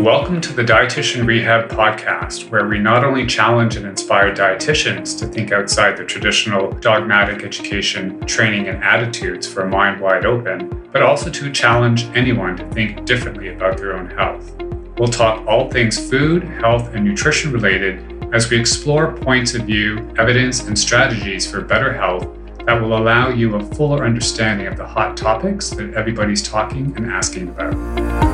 [0.00, 5.26] Welcome to the Dietitian Rehab podcast, where we not only challenge and inspire dietitians to
[5.26, 11.02] think outside the traditional dogmatic education, training, and attitudes for a mind wide open, but
[11.02, 14.50] also to challenge anyone to think differently about their own health.
[14.98, 19.98] We'll talk all things food, health, and nutrition related as we explore points of view,
[20.16, 22.26] evidence, and strategies for better health
[22.64, 27.04] that will allow you a fuller understanding of the hot topics that everybody's talking and
[27.04, 28.29] asking about.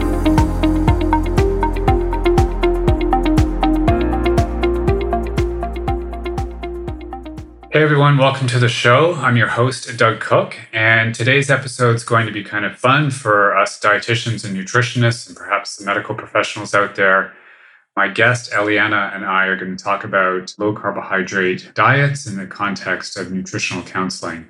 [7.77, 9.13] Hey everyone, welcome to the show.
[9.17, 13.11] I'm your host, Doug Cook, and today's episode is going to be kind of fun
[13.11, 17.35] for us dietitians and nutritionists and perhaps the medical professionals out there.
[17.95, 22.47] My guest, Eliana, and I are going to talk about low carbohydrate diets in the
[22.47, 24.47] context of nutritional counseling.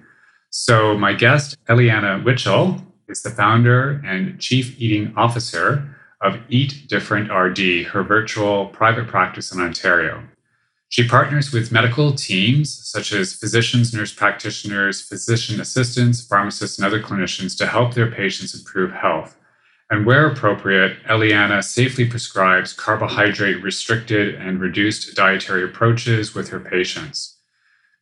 [0.51, 7.33] So, my guest, Eliana Witchell, is the founder and chief eating officer of Eat Different
[7.33, 10.23] RD, her virtual private practice in Ontario.
[10.89, 17.03] She partners with medical teams such as physicians, nurse practitioners, physician assistants, pharmacists, and other
[17.03, 19.37] clinicians to help their patients improve health.
[19.91, 27.36] And where appropriate, Eliana safely prescribes carbohydrate restricted and reduced dietary approaches with her patients.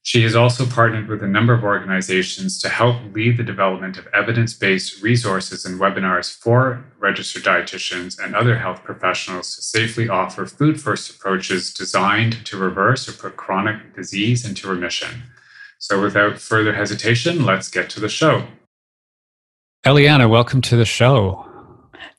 [0.07, 4.07] She has also partnered with a number of organizations to help lead the development of
[4.09, 10.45] evidence based resources and webinars for registered dietitians and other health professionals to safely offer
[10.45, 15.23] food first approaches designed to reverse or put chronic disease into remission.
[15.79, 18.47] So, without further hesitation, let's get to the show.
[19.87, 21.49] Eliana, welcome to the show.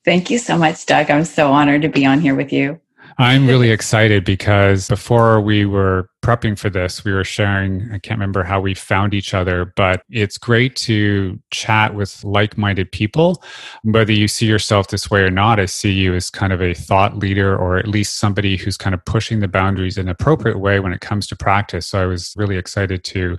[0.04, 1.12] Thank you so much, Doug.
[1.12, 2.80] I'm so honored to be on here with you.
[3.18, 8.20] I'm really excited because before we were prepping for this, we were sharing, I can't
[8.20, 13.44] remember how we found each other, but it's great to chat with like minded people.
[13.84, 16.74] Whether you see yourself this way or not, I see you as kind of a
[16.74, 20.58] thought leader or at least somebody who's kind of pushing the boundaries in an appropriate
[20.58, 21.86] way when it comes to practice.
[21.86, 23.38] So I was really excited to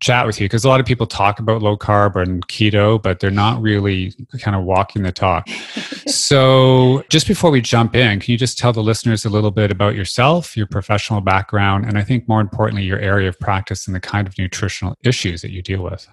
[0.00, 3.20] chat with you because a lot of people talk about low carb and keto, but
[3.20, 5.48] they're not really kind of walking the talk.
[6.06, 9.70] so just before we jump in, can you just tell the listeners a little bit
[9.70, 13.94] about yourself, your professional background, and I think more importantly, your area of practice and
[13.94, 16.08] the kind of nutritional issues that you deal with.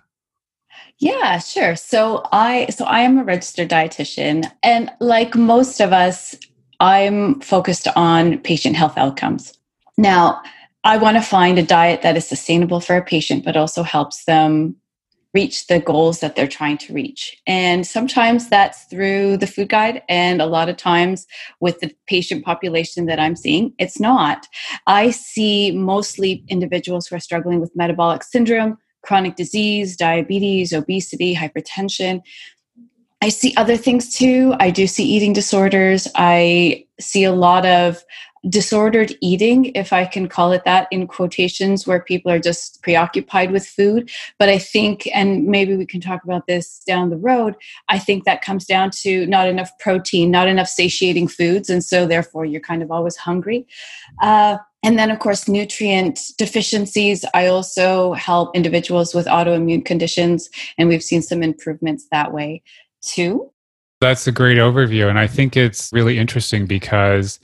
[1.00, 1.75] Yeah, sure.
[1.75, 6.35] So I so I am a registered dietitian and like most of us
[6.80, 9.58] I'm focused on patient health outcomes.
[9.97, 10.40] Now,
[10.84, 14.25] I want to find a diet that is sustainable for a patient but also helps
[14.25, 14.75] them
[15.40, 17.22] reach the goals that they're trying to reach.
[17.46, 21.28] And sometimes that's through the food guide, and a lot of times
[21.59, 24.47] with the patient population that I'm seeing, it's not.
[24.88, 32.22] I see mostly individuals who are struggling with metabolic syndrome, chronic disease, diabetes, obesity, hypertension.
[33.22, 34.56] I see other things too.
[34.59, 36.08] I do see eating disorders.
[36.16, 38.03] I see a lot of
[38.50, 43.52] disordered eating, if I can call it that, in quotations, where people are just preoccupied
[43.52, 44.09] with food.
[44.40, 47.56] But I think, and maybe we can talk about this down the road,
[47.90, 51.70] I think that comes down to not enough protein, not enough satiating foods.
[51.70, 53.68] And so, therefore, you're kind of always hungry.
[54.22, 57.26] Uh, and then, of course, nutrient deficiencies.
[57.34, 62.62] I also help individuals with autoimmune conditions, and we've seen some improvements that way
[63.02, 63.52] too.
[64.00, 65.09] That's a great overview.
[65.09, 67.40] And I think it's really interesting because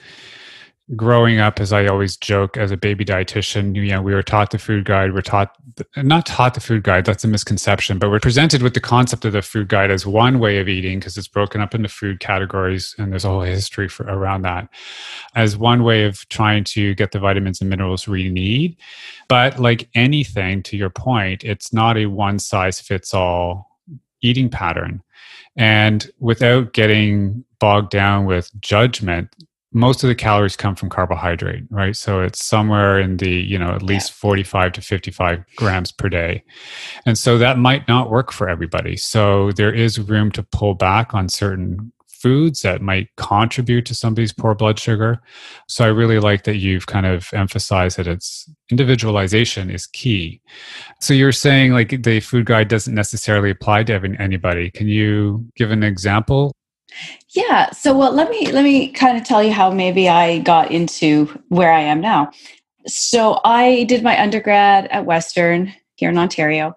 [0.96, 4.52] growing up, as I always joke, as a baby dietitian, you know, we were taught
[4.52, 5.14] the food guide.
[5.14, 5.56] We're taught,
[5.98, 9.34] not taught the food guide, that's a misconception, but we're presented with the concept of
[9.34, 12.96] the food guide as one way of eating because it's broken up into food categories
[12.98, 14.68] and there's a whole history for, around that
[15.36, 18.78] as one way of trying to get the vitamins and minerals we need.
[19.28, 23.70] But like anything, to your point, it's not a one size fits all
[24.22, 25.02] eating pattern.
[25.56, 29.34] And without getting bogged down with judgment,
[29.74, 31.96] most of the calories come from carbohydrate right?
[31.96, 36.44] So it's somewhere in the you know at least 45 to 55 grams per day.
[37.06, 38.98] And so that might not work for everybody.
[38.98, 41.92] So there is room to pull back on certain
[42.24, 45.22] foods that might contribute to somebody's poor blood sugar.
[45.68, 50.40] So i really like that you've kind of emphasized that it's individualization is key.
[51.02, 54.72] So you're saying like the food guide doesn't necessarily apply to anybody.
[54.72, 56.54] Can you give an example
[57.30, 57.72] yeah.
[57.72, 61.26] So well let me let me kind of tell you how maybe I got into
[61.50, 62.32] where I am now.
[62.86, 66.76] So I did my undergrad at Western here in Ontario.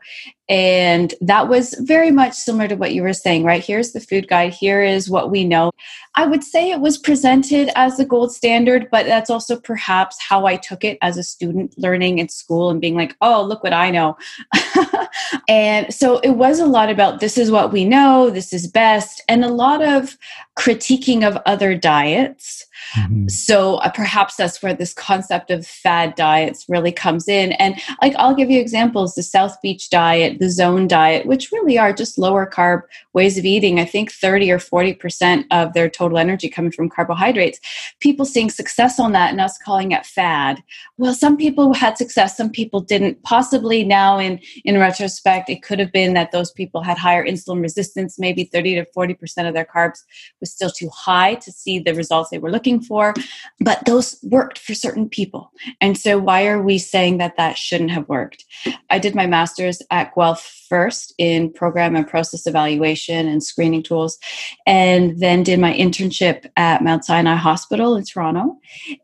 [0.49, 3.65] And that was very much similar to what you were saying, right?
[3.65, 4.53] Here's the food guide.
[4.53, 5.73] Here is what we know.
[6.15, 10.47] I would say it was presented as the gold standard, but that's also perhaps how
[10.47, 13.73] I took it as a student learning in school and being like, oh, look what
[13.73, 14.17] I know.
[15.49, 19.23] And so it was a lot about this is what we know, this is best,
[19.29, 20.17] and a lot of
[20.59, 22.65] critiquing of other diets
[22.95, 23.29] Mm-hmm.
[23.29, 27.53] So uh, perhaps that's where this concept of fad diets really comes in.
[27.53, 31.79] And like I'll give you examples: the South Beach diet, the Zone diet, which really
[31.79, 33.81] are just lower carb ways of eating.
[33.81, 37.59] I think thirty or forty percent of their total energy coming from carbohydrates.
[38.01, 40.63] People seeing success on that, and us calling it fad.
[40.97, 43.23] Well, some people had success, some people didn't.
[43.23, 47.63] Possibly now, in in retrospect, it could have been that those people had higher insulin
[47.63, 48.19] resistance.
[48.19, 50.05] Maybe thirty to forty percent of their carbs
[50.41, 53.15] was still too high to see the results they were looking looking for,
[53.61, 55.53] but those worked for certain people.
[55.81, 58.45] And so, why are we saying that that shouldn't have worked?
[58.91, 64.19] I did my master's at Guelph first in program and process evaluation and screening tools,
[64.67, 68.57] and then did my internship at Mount Sinai Hospital in Toronto.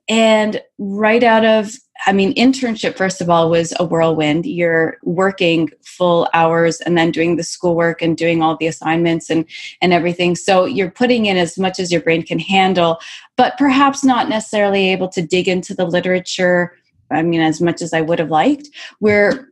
[0.08, 1.72] And right out of
[2.06, 4.46] I mean, internship, first of all, was a whirlwind.
[4.46, 9.44] You're working full hours and then doing the schoolwork and doing all the assignments and,
[9.80, 10.34] and everything.
[10.34, 12.98] So you're putting in as much as your brain can handle,
[13.36, 16.76] but perhaps not necessarily able to dig into the literature.
[17.10, 18.68] I mean, as much as I would have liked.
[19.00, 19.51] We're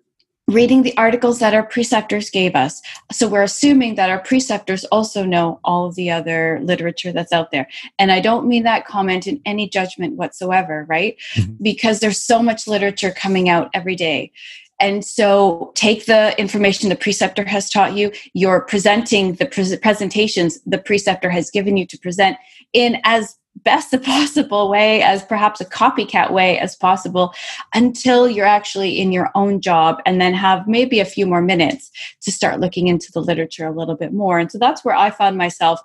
[0.50, 2.82] reading the articles that our preceptors gave us.
[3.12, 7.50] So we're assuming that our preceptors also know all of the other literature that's out
[7.50, 7.68] there.
[7.98, 11.16] And I don't mean that comment in any judgment whatsoever, right?
[11.34, 11.62] Mm-hmm.
[11.62, 14.32] Because there's so much literature coming out every day.
[14.80, 18.10] And so take the information the preceptor has taught you.
[18.32, 22.38] You're presenting the pre- presentations the preceptor has given you to present
[22.72, 27.34] in as best possible way as perhaps a copycat way as possible
[27.74, 31.90] until you're actually in your own job and then have maybe a few more minutes
[32.22, 34.38] to start looking into the literature a little bit more.
[34.38, 35.80] And so that's where i found myself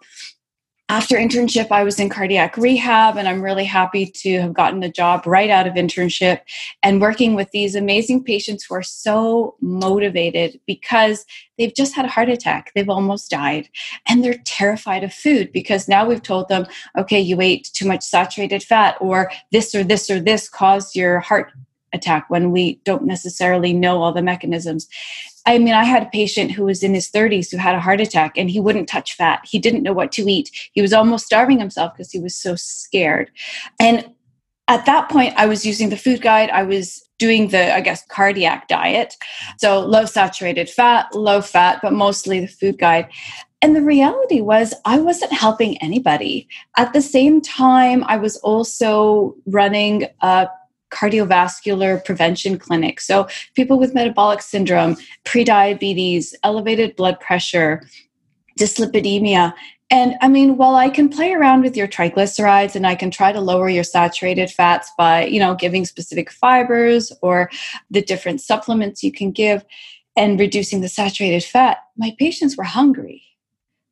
[0.87, 4.91] after internship, I was in cardiac rehab, and I'm really happy to have gotten a
[4.91, 6.41] job right out of internship
[6.83, 11.25] and working with these amazing patients who are so motivated because
[11.57, 12.71] they've just had a heart attack.
[12.75, 13.67] They've almost died,
[14.07, 18.03] and they're terrified of food because now we've told them, okay, you ate too much
[18.03, 21.51] saturated fat, or this or this or this caused your heart
[21.93, 24.87] attack when we don't necessarily know all the mechanisms.
[25.45, 28.01] I mean, I had a patient who was in his 30s who had a heart
[28.01, 29.41] attack and he wouldn't touch fat.
[29.45, 30.49] He didn't know what to eat.
[30.73, 33.29] He was almost starving himself because he was so scared.
[33.79, 34.09] And
[34.67, 36.49] at that point, I was using the food guide.
[36.49, 39.15] I was doing the, I guess, cardiac diet.
[39.59, 43.07] So low saturated fat, low fat, but mostly the food guide.
[43.61, 46.47] And the reality was, I wasn't helping anybody.
[46.77, 50.47] At the same time, I was also running a
[50.91, 52.99] cardiovascular prevention clinic.
[52.99, 57.87] So, people with metabolic syndrome, prediabetes, elevated blood pressure,
[58.59, 59.53] dyslipidemia.
[59.91, 63.31] And I mean, while I can play around with your triglycerides and I can try
[63.31, 67.51] to lower your saturated fats by, you know, giving specific fibers or
[67.91, 69.63] the different supplements you can give
[70.15, 73.21] and reducing the saturated fat, my patients were hungry.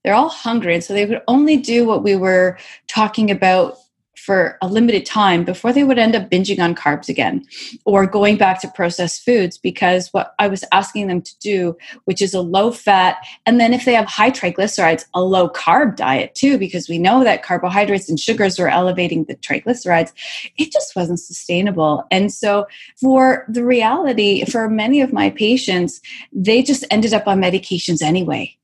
[0.04, 0.74] They're all hungry.
[0.76, 2.58] And so they would only do what we were
[2.88, 3.78] talking about
[4.24, 7.46] for a limited time before they would end up binging on carbs again
[7.84, 12.22] or going back to processed foods because what I was asking them to do, which
[12.22, 16.36] is a low fat, and then if they have high triglycerides, a low carb diet
[16.36, 20.14] too, because we know that carbohydrates and sugars are elevating the triglycerides,
[20.58, 22.06] it just wasn't sustainable.
[22.10, 22.66] And so,
[23.02, 26.00] for the reality, for many of my patients,
[26.32, 28.58] they just ended up on medications anyway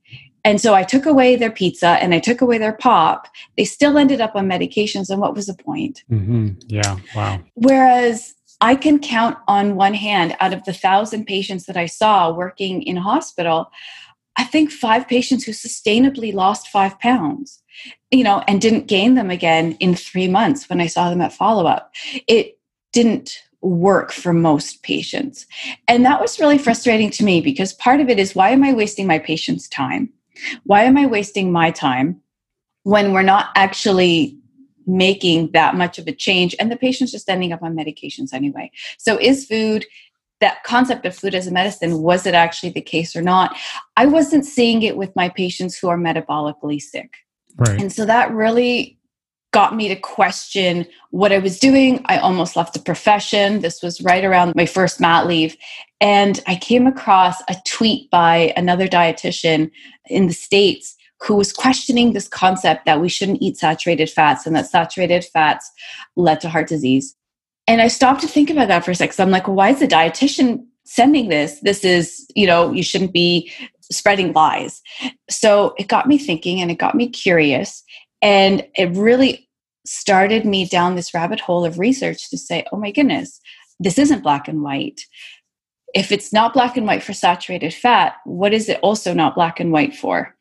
[0.44, 3.28] and so I took away their pizza and I took away their pop.
[3.58, 5.10] They still ended up on medications.
[5.10, 6.04] And what was the point?
[6.12, 6.50] Mm-hmm.
[6.68, 6.98] Yeah.
[7.16, 7.42] Wow.
[7.56, 12.32] Whereas I can count on one hand out of the thousand patients that I saw
[12.32, 13.72] working in hospital,
[14.38, 17.62] I think five patients who sustainably lost five pounds,
[18.12, 21.34] you know, and didn't gain them again in three months when I saw them at
[21.34, 21.94] follow up.
[22.28, 22.58] It
[22.94, 25.46] didn't work for most patients.
[25.88, 28.74] And that was really frustrating to me because part of it is why am I
[28.74, 30.10] wasting my patients' time?
[30.64, 32.22] Why am I wasting my time
[32.84, 34.38] when we're not actually
[34.86, 38.72] making that much of a change and the patient's just ending up on medications anyway?
[38.98, 39.86] So, is food
[40.40, 43.58] that concept of food as a medicine was it actually the case or not
[43.98, 47.14] i wasn't seeing it with my patients who are metabolically sick
[47.58, 47.80] right.
[47.80, 48.99] and so that really
[49.52, 52.04] got me to question what I was doing.
[52.06, 53.62] I almost left the profession.
[53.62, 55.58] This was right around my first mat leave.
[56.02, 59.72] And I came across a tweet by another dietitian
[60.06, 64.56] in the States who was questioning this concept that we shouldn't eat saturated fats and
[64.56, 65.70] that saturated fats
[66.16, 67.16] led to heart disease.
[67.68, 68.96] And I stopped to think about that for a.
[68.96, 71.60] So I'm like, well, why is the dietitian sending this?
[71.60, 73.52] This is, you know, you shouldn't be
[73.92, 74.82] spreading lies.
[75.30, 77.84] So it got me thinking and it got me curious.
[78.22, 79.50] And it really
[79.86, 83.40] started me down this rabbit hole of research to say, oh my goodness,
[83.80, 85.02] this isn't black and white.
[85.94, 89.60] if it's not black and white for saturated fat, what is it also not black
[89.60, 90.36] and white for?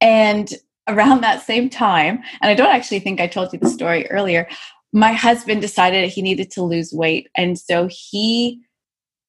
[0.00, 0.52] And
[0.88, 4.46] around that same time, and I don't actually think I told you the story earlier,
[4.92, 7.28] my husband decided he needed to lose weight.
[7.36, 8.60] And so he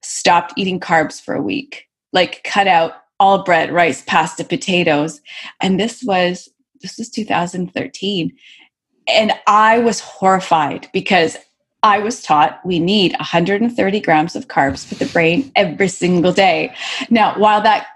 [0.02, 5.22] stopped eating carbs for a week, like cut out all bread, rice, pasta, potatoes.
[5.60, 6.50] And this was
[6.80, 8.32] this was 2013.
[9.08, 11.36] And I was horrified because
[11.82, 16.74] I was taught we need 130 grams of carbs for the brain every single day.
[17.10, 17.86] Now, while that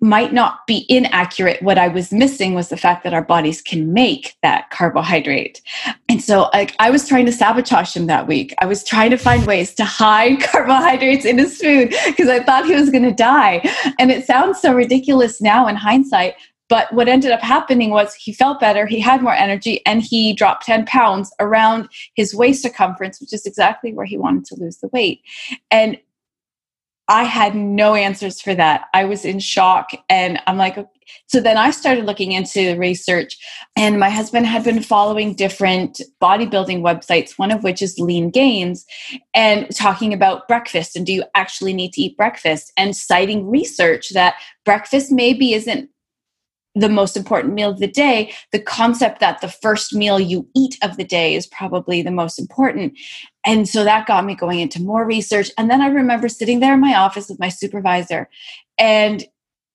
[0.00, 1.62] might not be inaccurate.
[1.62, 5.62] What I was missing was the fact that our bodies can make that carbohydrate.
[6.08, 8.54] And so like, I was trying to sabotage him that week.
[8.60, 12.66] I was trying to find ways to hide carbohydrates in his food because I thought
[12.66, 13.62] he was going to die.
[13.98, 16.34] And it sounds so ridiculous now in hindsight.
[16.68, 20.32] But what ended up happening was he felt better, he had more energy, and he
[20.32, 24.78] dropped 10 pounds around his waist circumference, which is exactly where he wanted to lose
[24.78, 25.20] the weight.
[25.70, 25.98] And
[27.08, 28.86] I had no answers for that.
[28.92, 30.76] I was in shock and I'm like,
[31.28, 33.38] so then I started looking into research,
[33.76, 38.84] and my husband had been following different bodybuilding websites, one of which is Lean Gains,
[39.32, 44.10] and talking about breakfast and do you actually need to eat breakfast, and citing research
[44.14, 45.88] that breakfast maybe isn't
[46.76, 50.76] the most important meal of the day, the concept that the first meal you eat
[50.82, 52.96] of the day is probably the most important.
[53.44, 55.50] And so that got me going into more research.
[55.56, 58.28] And then I remember sitting there in my office with my supervisor,
[58.76, 59.24] and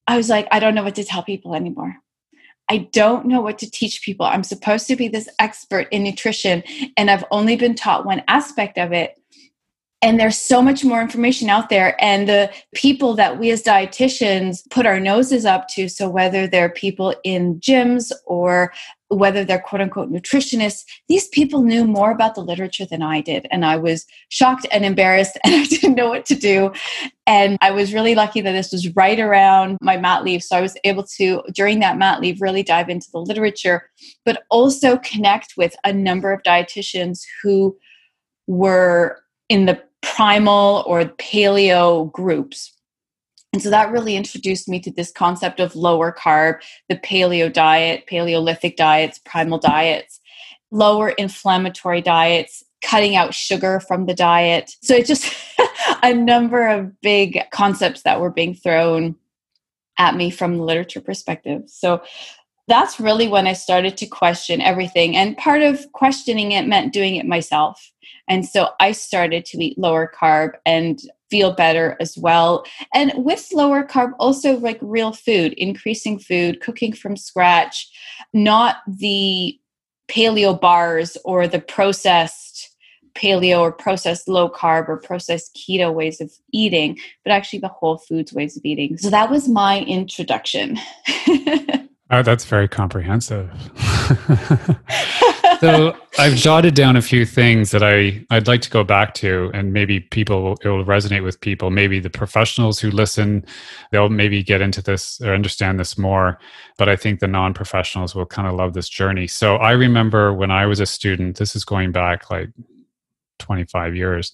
[0.05, 1.95] I was like, I don't know what to tell people anymore.
[2.69, 4.25] I don't know what to teach people.
[4.25, 6.63] I'm supposed to be this expert in nutrition,
[6.95, 9.20] and I've only been taught one aspect of it
[10.03, 11.95] and there's so much more information out there.
[12.03, 16.69] And the people that we as dietitians put our noses up to so whether they're
[16.69, 18.73] people in gyms or
[19.09, 23.45] whether they're quote unquote nutritionists these people knew more about the literature than i did.
[23.51, 26.71] And i was shocked and embarrassed and i didn't know what to do.
[27.27, 30.41] And i was really lucky that this was right around my mat leave.
[30.41, 33.89] So i was able to during that mat leave really dive into the literature
[34.25, 37.77] but also connect with a number of dietitians who
[38.47, 42.75] were in the primal or paleo groups.
[43.53, 48.07] And so that really introduced me to this concept of lower carb, the paleo diet,
[48.07, 50.21] Paleolithic diets, primal diets,
[50.71, 54.71] lower inflammatory diets, cutting out sugar from the diet.
[54.81, 55.33] So it's just
[56.03, 59.15] a number of big concepts that were being thrown
[59.97, 61.63] at me from the literature perspective.
[61.67, 62.01] So
[62.67, 65.15] that's really when I started to question everything.
[65.15, 67.91] And part of questioning it meant doing it myself.
[68.27, 72.65] And so I started to eat lower carb and feel better as well.
[72.93, 77.89] And with lower carb, also like real food, increasing food, cooking from scratch,
[78.33, 79.57] not the
[80.09, 82.75] paleo bars or the processed
[83.15, 87.97] paleo or processed low carb or processed keto ways of eating, but actually the whole
[87.97, 88.97] foods ways of eating.
[88.97, 90.77] So that was my introduction.
[92.11, 93.49] oh, that's very comprehensive.
[95.59, 99.49] so I've jotted down a few things that I I'd like to go back to,
[99.53, 101.69] and maybe people it will resonate with people.
[101.69, 103.45] Maybe the professionals who listen,
[103.91, 106.37] they'll maybe get into this or understand this more.
[106.77, 109.27] But I think the non-professionals will kind of love this journey.
[109.27, 111.37] So I remember when I was a student.
[111.37, 112.49] This is going back like
[113.41, 114.33] 25 years.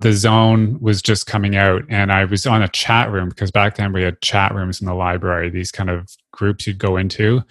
[0.00, 3.76] The zone was just coming out, and I was on a chat room because back
[3.76, 7.42] then we had chat rooms in the library, these kind of groups you'd go into,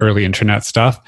[0.00, 1.00] early internet stuff.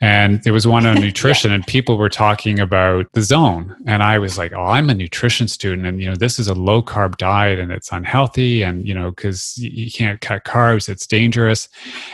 [0.00, 1.56] And there was one on nutrition, yeah.
[1.56, 3.74] and people were talking about the zone.
[3.86, 6.54] And I was like, oh, I'm a nutrition student, and, you know, this is a
[6.54, 8.62] low carb diet and it's unhealthy.
[8.62, 11.68] And, you know, because you can't cut carbs, it's dangerous.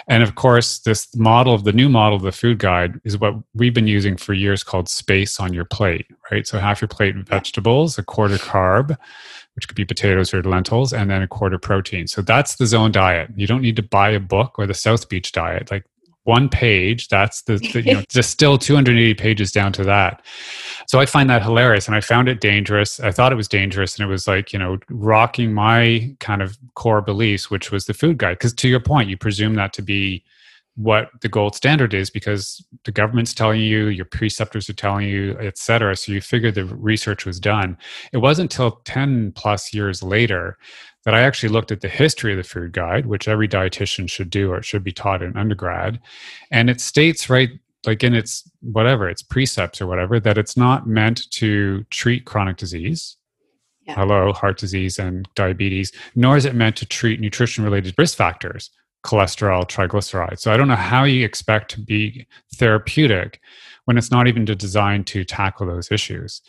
[0.06, 3.34] And of course, this model of the new model of the food guide is what
[3.54, 6.46] we've been using for years called space on your plate, right?
[6.46, 8.96] So half your plate vegetables, a quarter carb
[9.60, 12.06] which could be potatoes or lentils, and then a quarter protein.
[12.06, 13.28] So that's the zone diet.
[13.36, 15.70] You don't need to buy a book or the South Beach diet.
[15.70, 15.84] Like
[16.24, 20.24] one page, that's the, the you know, just still 280 pages down to that.
[20.86, 23.00] So I find that hilarious and I found it dangerous.
[23.00, 26.56] I thought it was dangerous and it was like, you know, rocking my kind of
[26.74, 28.38] core beliefs, which was the food guide.
[28.38, 30.24] Because to your point, you presume that to be
[30.76, 35.36] what the gold standard is because the government's telling you, your preceptors are telling you,
[35.40, 35.96] et cetera.
[35.96, 37.76] So you figure the research was done.
[38.12, 40.56] It wasn't until 10 plus years later
[41.04, 44.30] that I actually looked at the history of the food guide, which every dietitian should
[44.30, 46.00] do or it should be taught in undergrad.
[46.50, 47.50] And it states right
[47.86, 52.58] like in its whatever, its precepts or whatever, that it's not meant to treat chronic
[52.58, 53.16] disease.
[53.86, 53.94] Yeah.
[53.94, 58.70] Hello, heart disease and diabetes, nor is it meant to treat nutrition related risk factors
[59.04, 60.40] cholesterol, triglycerides.
[60.40, 63.40] So I don't know how you expect to be therapeutic
[63.86, 66.42] when it's not even designed to tackle those issues.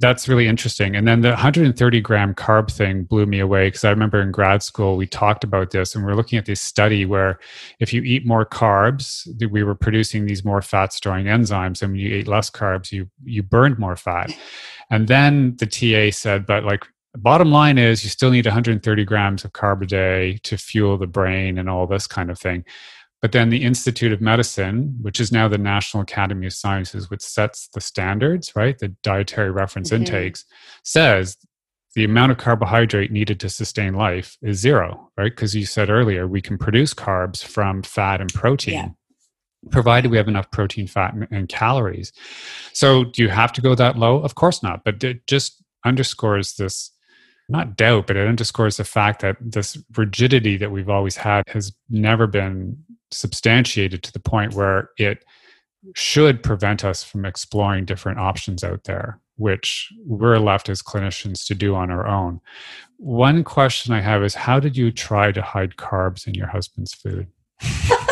[0.00, 0.96] That's really interesting.
[0.96, 4.62] And then the 130 gram carb thing blew me away because I remember in grad
[4.62, 7.38] school we talked about this and we are looking at this study where
[7.78, 12.00] if you eat more carbs, we were producing these more fat storing enzymes, and when
[12.00, 14.32] you ate less carbs, you you burned more fat.
[14.90, 16.84] And then the TA said, but like
[17.22, 21.06] bottom line is you still need 130 grams of carb a day to fuel the
[21.06, 22.64] brain and all this kind of thing.
[23.20, 27.22] But then the Institute of Medicine, which is now the National Academy of Sciences, which
[27.22, 28.78] sets the standards, right?
[28.78, 30.04] The dietary reference mm-hmm.
[30.04, 30.44] intakes,
[30.84, 31.36] says
[31.94, 35.32] the amount of carbohydrate needed to sustain life is zero, right?
[35.32, 38.74] Because you said earlier, we can produce carbs from fat and protein.
[38.74, 38.88] Yeah.
[39.72, 42.12] Provided we have enough protein, fat, and, and calories.
[42.72, 44.20] So, do you have to go that low?
[44.20, 44.84] Of course not.
[44.84, 46.92] But it just underscores this
[47.48, 51.72] not doubt, but it underscores the fact that this rigidity that we've always had has
[51.88, 52.76] never been
[53.10, 55.24] substantiated to the point where it
[55.94, 61.54] should prevent us from exploring different options out there, which we're left as clinicians to
[61.54, 62.40] do on our own.
[62.98, 66.94] One question I have is how did you try to hide carbs in your husband's
[66.94, 67.28] food?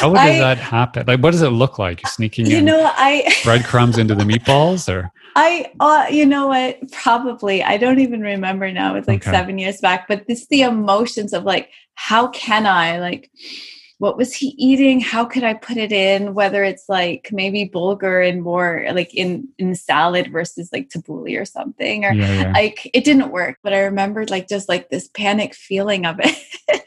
[0.00, 1.04] How does I, that happen?
[1.06, 2.02] Like, what does it look like?
[2.02, 6.90] You're sneaking you know, I breadcrumbs into the meatballs, or I, uh, you know what?
[6.90, 7.62] Probably.
[7.62, 8.96] I don't even remember now.
[8.96, 9.30] It's like okay.
[9.30, 10.08] seven years back.
[10.08, 13.30] But this, the emotions of like, how can I like?
[14.00, 14.98] What was he eating?
[14.98, 16.32] How could i put it in?
[16.32, 21.44] Whether it's like maybe bulgur and more like in in salad versus like tabbouleh or
[21.44, 22.52] something or yeah, yeah.
[22.52, 26.36] like it didn't work but i remembered like just like this panic feeling of it.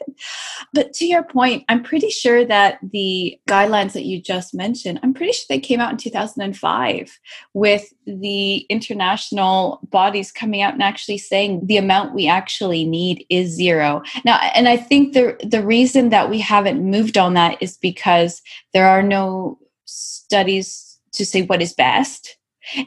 [0.72, 5.12] But to your point i'm pretty sure that the guidelines that you just mentioned i'm
[5.12, 7.18] pretty sure they came out in 2005
[7.52, 13.50] with the international bodies coming out and actually saying the amount we actually need is
[13.50, 14.02] zero.
[14.24, 17.76] Now and i think the the reason that we haven't moved moved on that is
[17.76, 18.40] because
[18.72, 22.38] there are no studies to say what is best.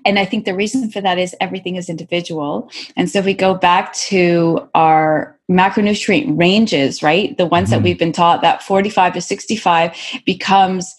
[0.06, 2.72] And I think the reason for that is everything is individual.
[2.96, 7.38] And so if we go back to our macronutrient ranges, right?
[7.38, 7.78] The ones mm-hmm.
[7.78, 9.96] that we've been taught that 45 to 65
[10.26, 10.96] becomes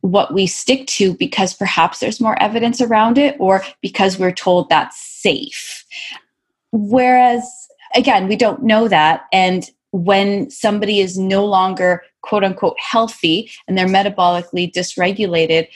[0.00, 4.68] what we stick to because perhaps there's more evidence around it or because we're told
[4.68, 5.84] that's safe.
[6.72, 7.48] Whereas,
[7.94, 9.26] again, we don't know that.
[9.32, 15.68] And when somebody is no longer quote unquote healthy and they're metabolically dysregulated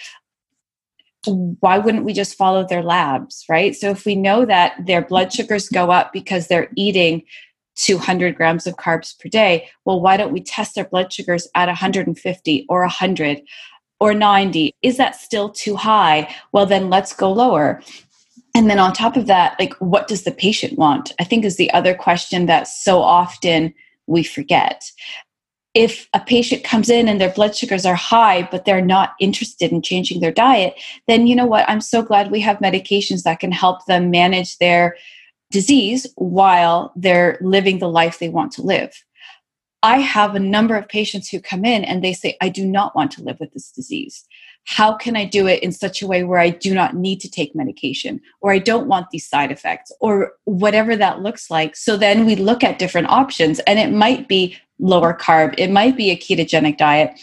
[1.61, 3.75] why wouldn't we just follow their labs right?
[3.75, 7.23] So if we know that their blood sugars go up because they're eating
[7.77, 11.67] 200 grams of carbs per day well why don't we test their blood sugars at
[11.67, 13.43] 150 or 100
[13.99, 16.33] or 90 is that still too high?
[16.53, 17.83] Well then let's go lower.
[18.55, 21.13] And then on top of that like what does the patient want?
[21.19, 23.75] I think is the other question that so often
[24.07, 24.91] we forget
[25.77, 29.71] if a patient comes in and their blood sugars are high but they're not interested
[29.71, 30.75] in changing their diet
[31.07, 31.69] then you know what?
[31.69, 34.97] I'm so glad we have medications that can help them manage their
[35.51, 39.05] disease while they're living the life they want to live.
[39.83, 42.97] I have a number of patients who come in and they say i do not
[42.97, 44.25] want to live with this disease
[44.67, 47.31] how can I do it in such a way where I do not need to
[47.31, 51.77] take medication or I don't want these side effects or whatever that looks like?
[51.77, 55.97] So then we look at different options and it might be lower carb, it might
[55.97, 57.19] be a ketogenic diet.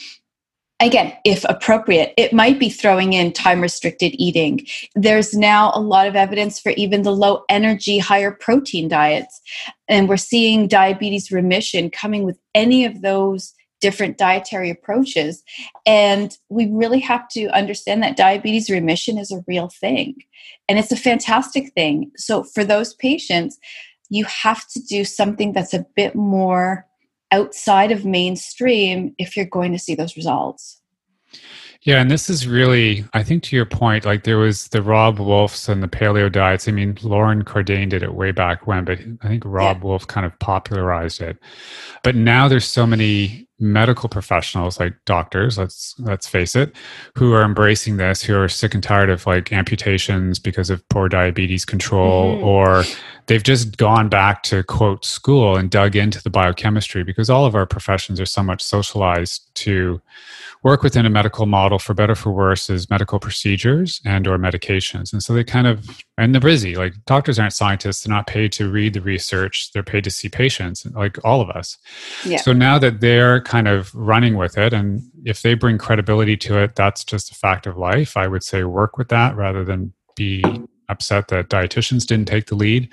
[0.79, 4.65] Again, if appropriate, it might be throwing in time restricted eating.
[4.95, 9.41] There's now a lot of evidence for even the low energy, higher protein diets.
[9.87, 13.53] And we're seeing diabetes remission coming with any of those
[13.83, 15.43] different dietary approaches.
[15.85, 20.15] And we really have to understand that diabetes remission is a real thing.
[20.69, 22.09] And it's a fantastic thing.
[22.15, 23.59] So for those patients,
[24.09, 26.87] you have to do something that's a bit more
[27.33, 30.79] outside of mainstream if you're going to see those results.
[31.83, 34.05] Yeah, and this is really, I think, to your point.
[34.05, 36.69] Like there was the Robb Wolfs and the paleo diets.
[36.69, 39.83] I mean, Loren Cordain did it way back when, but I think Robb yeah.
[39.83, 41.37] Wolf kind of popularized it.
[42.01, 46.75] But now there's so many medical professionals, like doctors, let's let's face it,
[47.15, 51.07] who are embracing this, who are sick and tired of like amputations because of poor
[51.07, 52.43] diabetes control, mm-hmm.
[52.43, 52.83] or
[53.27, 57.55] they've just gone back to quote school and dug into the biochemistry because all of
[57.55, 60.01] our professions are so much socialized to
[60.63, 65.11] work within a medical model for better for worse is medical procedures and or medications.
[65.11, 66.75] And so they kind of and they're busy.
[66.75, 68.03] Like doctors aren't scientists.
[68.03, 69.71] They're not paid to read the research.
[69.73, 71.77] They're paid to see patients like all of us.
[72.25, 72.37] Yeah.
[72.37, 76.57] so now that they're kind of running with it and if they bring credibility to
[76.57, 78.15] it that's just a fact of life.
[78.15, 80.43] I would say work with that rather than be
[80.89, 82.89] upset that dietitians didn't take the lead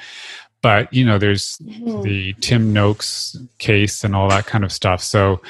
[0.62, 2.02] but you know there's mm-hmm.
[2.02, 5.40] the tim noakes case and all that kind of stuff so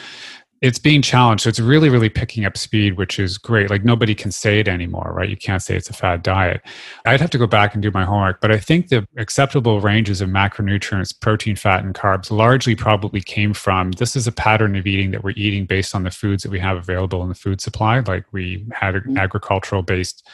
[0.61, 1.45] it's being challenged.
[1.45, 3.71] So it's really, really picking up speed, which is great.
[3.71, 5.29] Like nobody can say it anymore, right?
[5.29, 6.61] You can't say it's a fad diet.
[7.07, 10.21] I'd have to go back and do my homework, but I think the acceptable ranges
[10.21, 14.87] of macronutrients, protein, fat, and carbs largely probably came from this is a pattern of
[14.87, 17.61] eating that we're eating based on the foods that we have available in the food
[17.61, 18.01] supply.
[18.01, 19.19] Like we had an mm-hmm.
[19.19, 20.29] agricultural based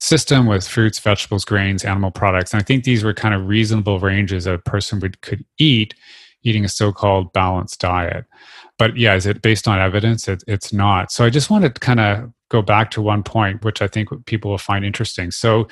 [0.00, 2.52] system with fruits, vegetables, grains, animal products.
[2.52, 5.94] And I think these were kind of reasonable ranges that a person would could eat
[6.42, 8.24] eating a so-called balanced diet.
[8.78, 10.26] But yeah, is it based on evidence?
[10.26, 11.12] It, it's not.
[11.12, 14.08] So I just want to kind of go back to one point, which I think
[14.24, 15.30] people will find interesting.
[15.30, 15.68] So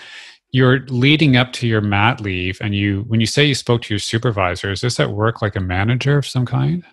[0.50, 3.94] you're leading up to your mat leave, and you when you say you spoke to
[3.94, 6.84] your supervisor, is this at work like a manager of some kind?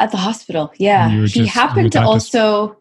[0.00, 1.10] At the hospital, yeah.
[1.10, 2.77] He just, happened to also.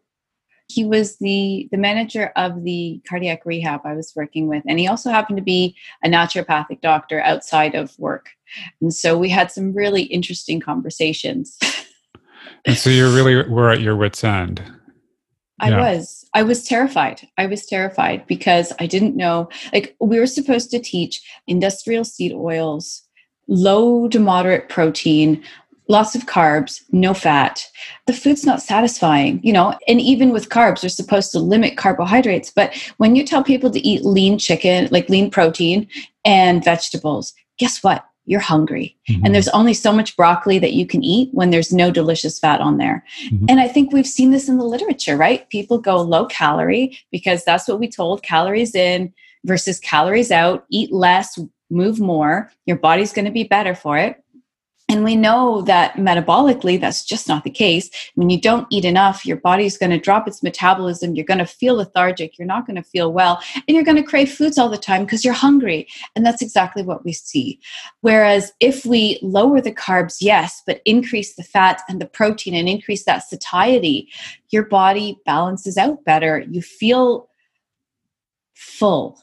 [0.67, 4.87] He was the the manager of the cardiac rehab I was working with, and he
[4.87, 8.29] also happened to be a naturopathic doctor outside of work.
[8.81, 11.57] And so we had some really interesting conversations.
[12.65, 14.61] and so you really were at your wits' end.
[15.59, 15.79] I yeah.
[15.79, 16.25] was.
[16.33, 17.27] I was terrified.
[17.37, 19.49] I was terrified because I didn't know.
[19.73, 23.01] Like, we were supposed to teach industrial seed oils,
[23.47, 25.43] low to moderate protein,
[25.89, 27.65] lots of carbs, no fat.
[28.05, 32.51] The food's not satisfying, you know, and even with carbs, they're supposed to limit carbohydrates.
[32.51, 35.87] But when you tell people to eat lean chicken, like lean protein
[36.25, 38.05] and vegetables, guess what?
[38.27, 38.95] you're hungry.
[39.09, 39.25] Mm-hmm.
[39.25, 42.59] And there's only so much broccoli that you can eat when there's no delicious fat
[42.59, 43.03] on there.
[43.31, 43.45] Mm-hmm.
[43.47, 45.49] And I think we've seen this in the literature, right?
[45.49, 49.13] People go low calorie because that's what we told calories in
[49.45, 52.51] versus calories out, eat less, move more.
[52.65, 54.21] Your body's going to be better for it.
[54.89, 57.89] And we know that metabolically, that's just not the case.
[58.15, 61.13] When you don't eat enough, your body's going to drop its metabolism.
[61.13, 62.39] You're going to feel lethargic.
[62.39, 63.41] You're not going to feel well.
[63.55, 65.87] And you're going to crave foods all the time because you're hungry.
[66.15, 67.59] And that's exactly what we see.
[67.99, 72.69] Whereas if we lower the carbs, yes, but increase the fat and the protein and
[72.69, 74.09] increase that satiety,
[74.51, 76.45] your body balances out better.
[76.49, 77.27] You feel
[78.53, 79.21] full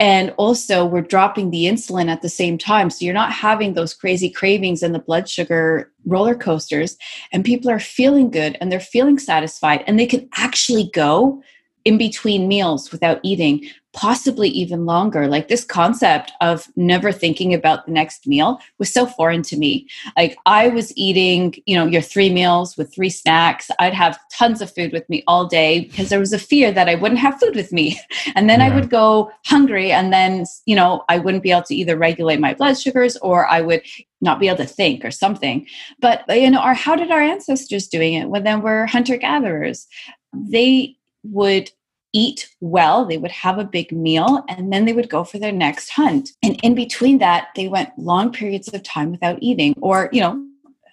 [0.00, 2.88] and also we're dropping the insulin at the same time.
[2.88, 6.96] So you're not having those crazy cravings and the blood sugar roller coasters.
[7.32, 11.42] And people are feeling good and they're feeling satisfied and they can actually go
[11.88, 15.26] in between meals without eating possibly even longer.
[15.26, 19.88] Like this concept of never thinking about the next meal was so foreign to me.
[20.14, 23.70] Like I was eating, you know, your three meals with three snacks.
[23.78, 26.90] I'd have tons of food with me all day because there was a fear that
[26.90, 27.98] I wouldn't have food with me.
[28.34, 28.66] And then yeah.
[28.66, 32.38] I would go hungry and then, you know, I wouldn't be able to either regulate
[32.38, 33.82] my blood sugars or I would
[34.20, 35.66] not be able to think or something.
[35.98, 39.86] But you know, our how did our ancestors doing it when they were hunter gatherers?
[40.34, 41.70] They would
[42.12, 45.52] eat well, they would have a big meal, and then they would go for their
[45.52, 46.30] next hunt.
[46.42, 50.44] And in between that, they went long periods of time without eating, or, you know,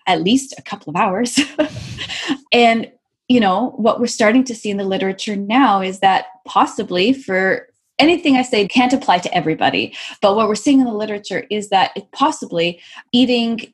[0.07, 1.39] at least a couple of hours.
[2.51, 2.91] and,
[3.27, 7.67] you know, what we're starting to see in the literature now is that possibly for
[7.97, 11.69] anything I say can't apply to everybody, but what we're seeing in the literature is
[11.69, 12.81] that it possibly
[13.13, 13.73] eating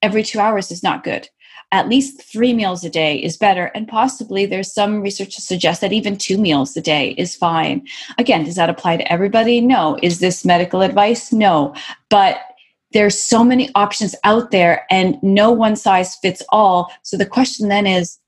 [0.00, 1.28] every two hours is not good
[1.70, 3.66] at least three meals a day is better.
[3.74, 7.86] And possibly there's some research to suggest that even two meals a day is fine.
[8.16, 9.60] Again, does that apply to everybody?
[9.60, 9.98] No.
[10.02, 11.32] Is this medical advice?
[11.32, 11.74] No.
[12.08, 12.40] But
[12.92, 16.90] there's so many options out there and no one size fits all.
[17.02, 18.18] So the question then is,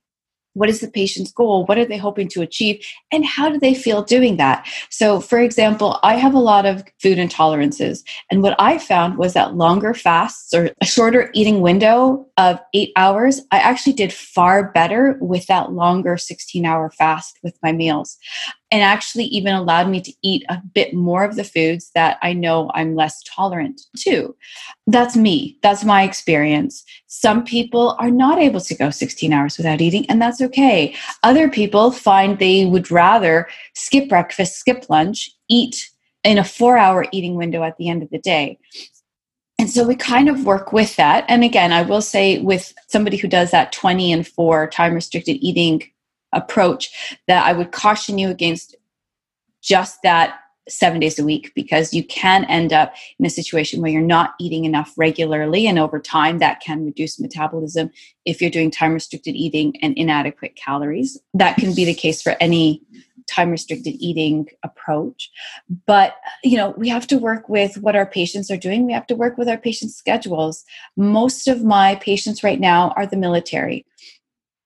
[0.54, 1.64] what is the patient's goal?
[1.66, 2.84] What are they hoping to achieve?
[3.12, 4.66] And how do they feel doing that?
[4.90, 9.32] So for example i have a lot of food intolerances and what i found was
[9.32, 14.70] that longer fasts or a shorter eating window of eight hours i actually did far
[14.72, 18.18] better with that longer 16 hour fast with my meals
[18.70, 22.32] and actually even allowed me to eat a bit more of the foods that I
[22.32, 24.36] know I'm less tolerant to.
[24.86, 25.58] That's me.
[25.62, 26.84] That's my experience.
[27.08, 30.94] Some people are not able to go 16 hours without eating, and that's okay.
[31.22, 35.90] Other people find they would rather skip breakfast, skip lunch, eat
[36.22, 38.58] in a four hour eating window at the end of the day.
[39.58, 41.26] And so we kind of work with that.
[41.28, 45.36] And again, I will say with somebody who does that 20 and 4 time restricted
[45.40, 45.82] eating
[46.32, 48.76] approach that I would caution you against
[49.62, 53.90] just that seven days a week because you can end up in a situation where
[53.90, 57.90] you're not eating enough regularly and over time that can reduce metabolism
[58.24, 61.18] if you're doing time restricted eating and inadequate calories.
[61.34, 62.82] That can be the case for any
[63.26, 65.30] time restricted eating approach.
[65.86, 68.86] But you know we have to work with what our patients are doing.
[68.86, 70.64] We have to work with our patients schedules.
[70.96, 73.86] Most of my patients right now are the military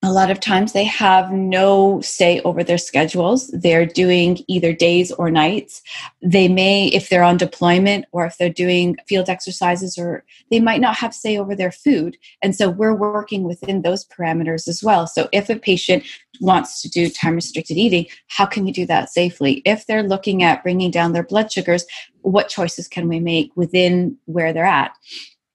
[0.05, 3.49] a lot of times they have no say over their schedules.
[3.49, 5.83] They're doing either days or nights.
[6.23, 10.81] They may, if they're on deployment or if they're doing field exercises, or they might
[10.81, 12.17] not have say over their food.
[12.43, 15.07] And so we're working within those parameters as well.
[15.07, 16.05] So if a patient
[16.41, 19.63] wants to do time restricted eating, how can you do that safely?
[19.65, 21.87] If they're looking at bringing down their blood sugars,
[22.23, 24.97] what choices can we make within where they're at?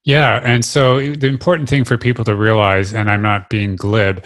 [0.09, 0.41] Yeah.
[0.43, 4.25] And so the important thing for people to realize, and I'm not being glib,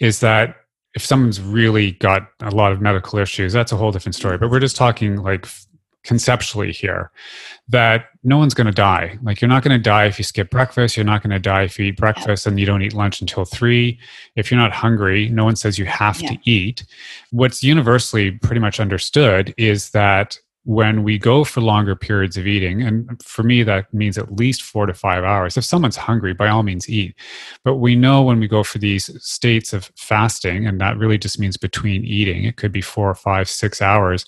[0.00, 0.56] is that
[0.96, 4.38] if someone's really got a lot of medical issues, that's a whole different story.
[4.38, 5.46] But we're just talking like
[6.02, 7.12] conceptually here
[7.68, 9.20] that no one's going to die.
[9.22, 10.96] Like you're not going to die if you skip breakfast.
[10.96, 13.44] You're not going to die if you eat breakfast and you don't eat lunch until
[13.44, 14.00] three.
[14.34, 16.30] If you're not hungry, no one says you have yeah.
[16.30, 16.84] to eat.
[17.30, 22.82] What's universally pretty much understood is that when we go for longer periods of eating,
[22.82, 25.56] and for me, that means at least four to five hours.
[25.56, 27.16] If someone's hungry, by all means eat.
[27.64, 31.38] But we know when we go for these states of fasting, and that really just
[31.38, 34.26] means between eating, it could be four or five, six hours.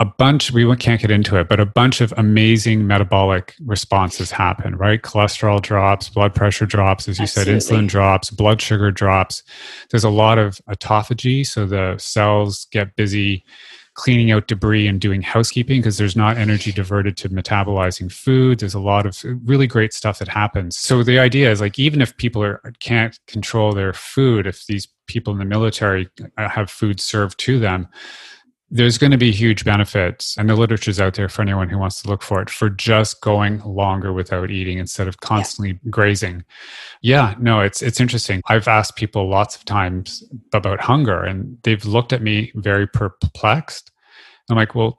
[0.00, 4.76] A bunch, we can't get into it, but a bunch of amazing metabolic responses happen,
[4.76, 5.02] right?
[5.02, 7.60] Cholesterol drops, blood pressure drops, as you Absolutely.
[7.60, 9.44] said, insulin drops, blood sugar drops.
[9.90, 13.44] There's a lot of autophagy, so the cells get busy
[13.94, 18.58] cleaning out debris and doing housekeeping because there's not energy diverted to metabolizing food.
[18.58, 20.76] There's a lot of really great stuff that happens.
[20.76, 24.88] So the idea is like even if people are can't control their food, if these
[25.06, 27.88] people in the military uh, have food served to them,
[28.70, 32.02] there's going to be huge benefits and the literature's out there for anyone who wants
[32.02, 35.90] to look for it for just going longer without eating instead of constantly yeah.
[35.90, 36.44] grazing.
[37.02, 38.42] Yeah no it's it's interesting.
[38.48, 43.90] I've asked people lots of times about hunger and they've looked at me very perplexed.
[44.50, 44.98] I'm like well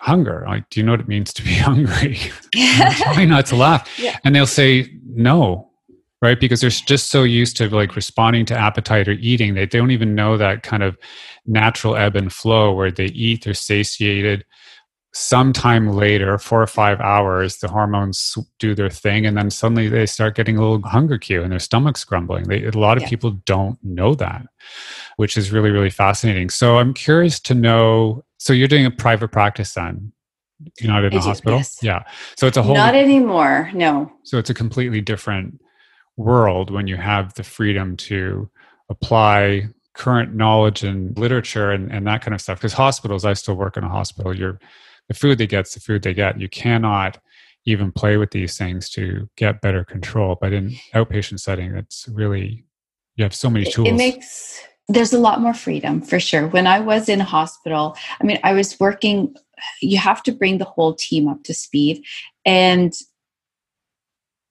[0.00, 2.18] hunger like do you know what it means to be hungry?
[2.54, 3.98] Try not to laugh.
[3.98, 4.18] Yeah.
[4.24, 5.70] and they'll say no
[6.22, 6.40] right?
[6.40, 9.90] Because they're just so used to like responding to appetite or eating they, they don't
[9.90, 10.96] even know that kind of
[11.46, 14.44] natural ebb and flow where they eat they're satiated.
[15.12, 20.04] Sometime later four or five hours the hormones do their thing and then suddenly they
[20.04, 22.44] start getting a little hunger cue and their stomach's grumbling.
[22.44, 23.08] They, a lot of yeah.
[23.08, 24.46] people don't know that
[25.16, 26.50] which is really really fascinating.
[26.50, 30.12] So i'm curious to know so you're doing a private practice then?
[30.80, 31.58] You're not in a hospital?
[31.58, 31.78] yes.
[31.82, 32.04] yeah.
[32.36, 34.12] So it's a whole not anymore no.
[34.24, 35.60] So it's a completely different
[36.16, 38.48] world when you have the freedom to
[38.88, 42.58] apply current knowledge and literature and, and that kind of stuff.
[42.58, 44.36] Because hospitals i still work in a hospital.
[44.36, 44.58] You're
[45.08, 46.40] the food they get's the food they get.
[46.40, 47.18] You cannot
[47.64, 50.36] even play with these things to get better control.
[50.40, 52.64] But in outpatient setting it's really
[53.16, 56.46] you have so many tools it makes there's a lot more freedom for sure.
[56.48, 59.34] When i was in hospital i mean i was working
[59.80, 62.04] you have to bring the whole team up to speed.
[62.44, 62.92] And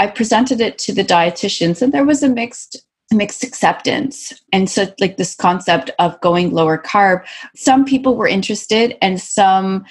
[0.00, 2.78] I presented it to the dietitians, and there was a mixed
[3.12, 4.32] mixed acceptance.
[4.52, 9.84] And so like this concept of going lower carb some people were interested and some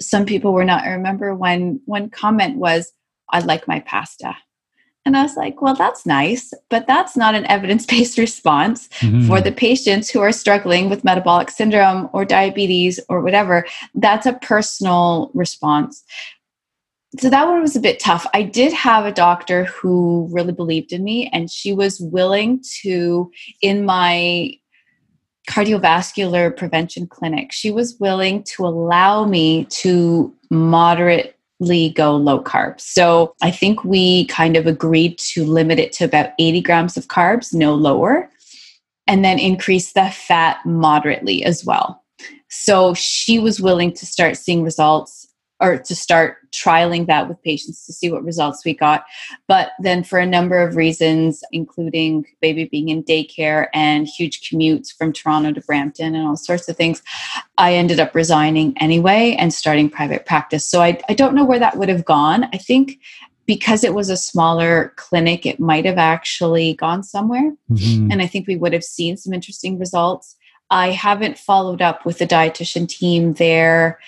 [0.00, 0.82] some people were not.
[0.84, 2.92] I remember when one comment was
[3.30, 4.34] i like my pasta
[5.04, 9.26] and I was like, well, that's nice, but that's not an evidence based response mm-hmm.
[9.26, 13.66] for the patients who are struggling with metabolic syndrome or diabetes or whatever.
[13.94, 16.04] That's a personal response.
[17.18, 18.26] So that one was a bit tough.
[18.34, 23.30] I did have a doctor who really believed in me, and she was willing to,
[23.62, 24.52] in my
[25.48, 32.80] cardiovascular prevention clinic, she was willing to allow me to moderate go low carb.
[32.80, 37.08] So I think we kind of agreed to limit it to about 80 grams of
[37.08, 38.30] carbs, no lower,
[39.06, 42.02] and then increase the fat moderately as well.
[42.48, 45.27] So she was willing to start seeing results
[45.60, 49.04] or to start trialing that with patients to see what results we got.
[49.46, 54.92] But then, for a number of reasons, including baby being in daycare and huge commutes
[54.96, 57.02] from Toronto to Brampton and all sorts of things,
[57.56, 60.66] I ended up resigning anyway and starting private practice.
[60.66, 62.44] So I, I don't know where that would have gone.
[62.52, 62.98] I think
[63.46, 67.50] because it was a smaller clinic, it might have actually gone somewhere.
[67.70, 68.12] Mm-hmm.
[68.12, 70.36] And I think we would have seen some interesting results.
[70.70, 73.98] I haven't followed up with the dietitian team there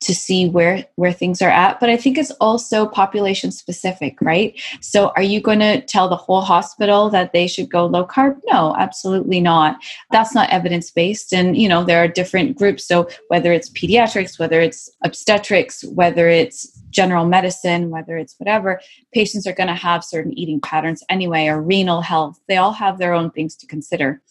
[0.00, 4.60] to see where where things are at but i think it's also population specific right?
[4.80, 8.40] So are you going to tell the whole hospital that they should go low carb?
[8.46, 9.78] No absolutely not.
[10.10, 12.84] That's not evidence based and you know there are different groups.
[12.84, 18.80] So whether it's pediatrics whether it's obstetrics whether it's general medicine whether it's whatever
[19.12, 22.40] patients are going to have certain eating patterns anyway or renal health.
[22.48, 24.22] They all have their own things to consider.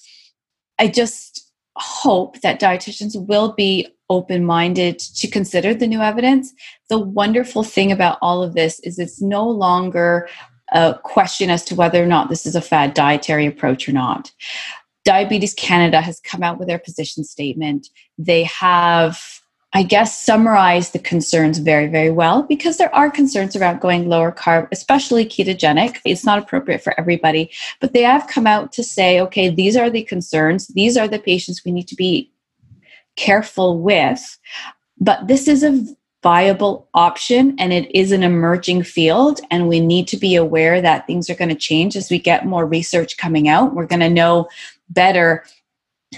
[0.77, 6.53] I just hope that dietitians will be open minded to consider the new evidence.
[6.89, 10.27] The wonderful thing about all of this is it's no longer
[10.71, 14.31] a question as to whether or not this is a fad dietary approach or not.
[15.05, 17.87] Diabetes Canada has come out with their position statement.
[18.17, 19.41] They have,
[19.73, 24.31] I guess, summarized the concerns very, very well because there are concerns around going lower
[24.31, 25.97] carb, especially ketogenic.
[26.05, 29.89] It's not appropriate for everybody, but they have come out to say, okay, these are
[29.89, 30.67] the concerns.
[30.67, 32.31] These are the patients we need to be
[33.19, 34.37] careful with.
[34.99, 35.85] But this is a
[36.21, 41.07] viable option and it is an emerging field and we need to be aware that
[41.07, 44.09] things are going to change as we get more research coming out we're going to
[44.09, 44.45] know
[44.89, 45.45] better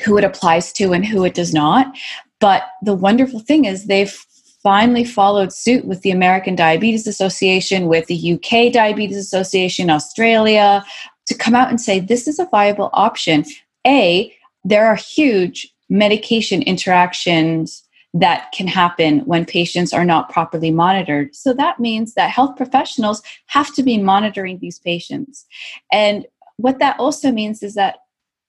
[0.03, 1.95] who it applies to and who it does not
[2.39, 4.25] but the wonderful thing is they've
[4.63, 10.85] finally followed suit with the American Diabetes Association, with the UK Diabetes Association, Australia,
[11.25, 13.43] to come out and say this is a viable option.
[13.87, 14.33] A,
[14.63, 21.35] there are huge medication interactions that can happen when patients are not properly monitored.
[21.35, 25.45] So that means that health professionals have to be monitoring these patients.
[25.91, 26.25] And
[26.57, 27.97] what that also means is that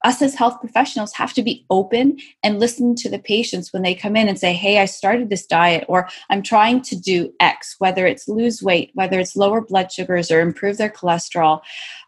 [0.05, 3.95] us as health professionals have to be open and listen to the patients when they
[3.95, 7.77] come in and say, Hey, I started this diet, or I'm trying to do X,
[7.79, 11.61] whether it's lose weight, whether it's lower blood sugars or improve their cholesterol.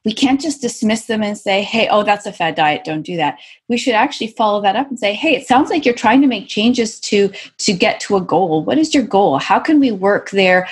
[0.05, 2.85] We can't just dismiss them and say, Hey, oh, that's a fad diet.
[2.85, 3.39] Don't do that.
[3.69, 6.27] We should actually follow that up and say, Hey, it sounds like you're trying to
[6.27, 8.65] make changes to, to get to a goal.
[8.65, 9.39] What is your goal?
[9.39, 10.69] How can we work there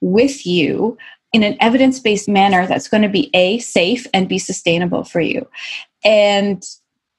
[0.00, 0.98] with you?
[1.32, 5.20] in an evidence based manner that's going to be A, safe and be sustainable for
[5.20, 5.48] you.
[6.04, 6.62] And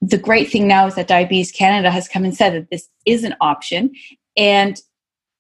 [0.02, 3.24] the great thing now is that Diabetes Canada has come and said that this is
[3.24, 3.92] an option
[4.36, 4.80] and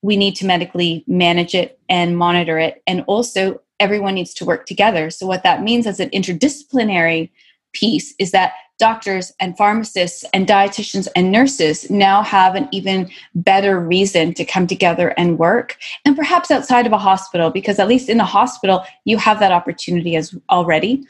[0.01, 2.81] we need to medically manage it and monitor it.
[2.88, 5.09] And also, everyone needs to work together.
[5.09, 7.29] So, what that means as an interdisciplinary
[7.73, 13.79] piece is that doctors and pharmacists and dietitians and nurses now have an even better
[13.79, 18.09] reason to come together and work and perhaps outside of a hospital because at least
[18.09, 21.03] in a hospital you have that opportunity as already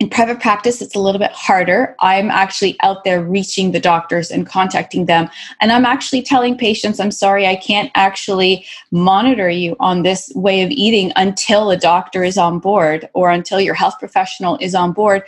[0.00, 1.96] in private practice, it's a little bit harder.
[1.98, 5.28] I'm actually out there reaching the doctors and contacting them.
[5.60, 10.62] And I'm actually telling patients, I'm sorry, I can't actually monitor you on this way
[10.62, 14.92] of eating until a doctor is on board or until your health professional is on
[14.92, 15.24] board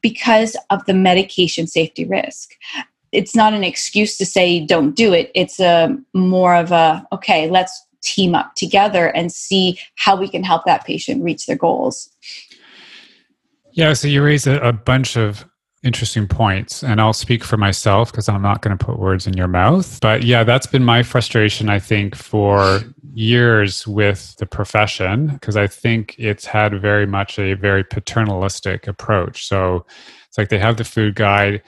[0.00, 2.50] because of the medication safety risk.
[3.10, 5.32] It's not an excuse to say don't do it.
[5.34, 10.44] It's a more of a, okay, let's team up together and see how we can
[10.44, 12.10] help that patient reach their goals.
[13.74, 15.44] Yeah, so you raise a, a bunch of
[15.82, 19.36] interesting points, and I'll speak for myself because I'm not going to put words in
[19.36, 19.98] your mouth.
[20.00, 22.80] But yeah, that's been my frustration, I think, for
[23.14, 29.46] years with the profession because I think it's had very much a very paternalistic approach.
[29.46, 29.84] So
[30.28, 31.60] it's like they have the food guide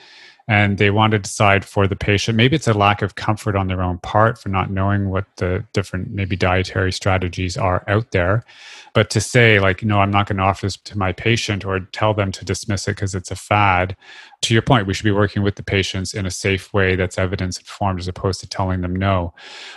[0.47, 2.37] and they want to decide for the patient.
[2.37, 5.65] Maybe it's a lack of comfort on their own part for not knowing what the
[5.73, 8.45] different maybe dietary strategies are out there.
[8.93, 11.79] But to say, like, no, I'm not going to offer this to my patient or
[11.79, 13.95] tell them to dismiss it because it's a fad,
[14.43, 17.17] to your point, we should be working with the patients in a safe way that's
[17.17, 19.33] evidence informed as opposed to telling them no.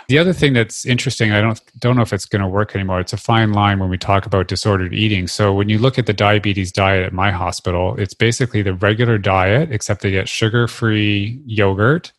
[0.07, 2.99] The other thing that's interesting, I don't, don't know if it's going to work anymore.
[2.99, 5.27] It's a fine line when we talk about disordered eating.
[5.27, 9.17] So when you look at the diabetes diet at my hospital, it's basically the regular
[9.17, 12.11] diet, except they get sugar free yogurt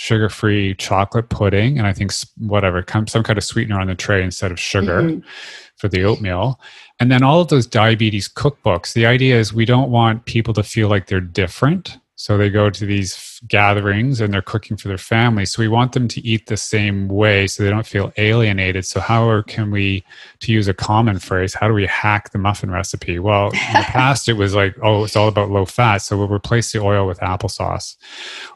[0.00, 4.22] sugar free chocolate pudding and I think whatever, some kind of sweetener on the tray
[4.22, 5.02] instead of sugar.
[5.02, 5.26] Mm-hmm
[5.80, 6.60] for the oatmeal.
[7.00, 10.62] And then all of those diabetes cookbooks, the idea is we don't want people to
[10.62, 11.96] feel like they're different.
[12.20, 15.46] So they go to these gatherings and they're cooking for their family.
[15.46, 18.84] So we want them to eat the same way so they don't feel alienated.
[18.84, 20.04] So how can we,
[20.40, 23.18] to use a common phrase, how do we hack the muffin recipe?
[23.18, 26.02] Well, in the past it was like, oh, it's all about low fat.
[26.02, 27.96] So we'll replace the oil with applesauce.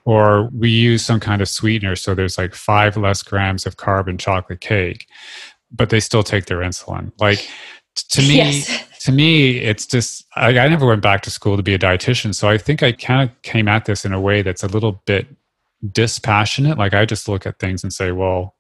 [0.04, 1.96] Or we use some kind of sweetener.
[1.96, 5.06] So there's like five less grams of carb in chocolate cake
[5.76, 7.10] but they still take their insulin.
[7.18, 7.50] Like
[7.94, 9.04] to me, yes.
[9.04, 12.34] to me, it's just I, I never went back to school to be a dietitian,
[12.34, 15.02] so I think I kind of came at this in a way that's a little
[15.06, 15.26] bit
[15.92, 16.78] dispassionate.
[16.78, 18.54] Like I just look at things and say, well,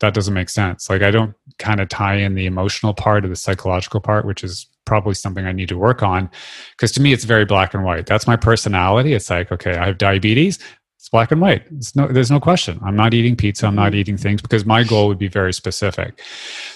[0.00, 0.88] that doesn't make sense.
[0.88, 4.42] Like I don't kind of tie in the emotional part or the psychological part, which
[4.42, 6.30] is probably something I need to work on.
[6.72, 8.06] Because to me, it's very black and white.
[8.06, 9.12] That's my personality.
[9.12, 10.58] It's like, okay, I have diabetes
[11.00, 11.62] it's black and white.
[11.96, 12.78] No, there's no question.
[12.84, 13.66] I'm not eating pizza.
[13.66, 14.00] I'm not mm-hmm.
[14.00, 16.20] eating things because my goal would be very specific.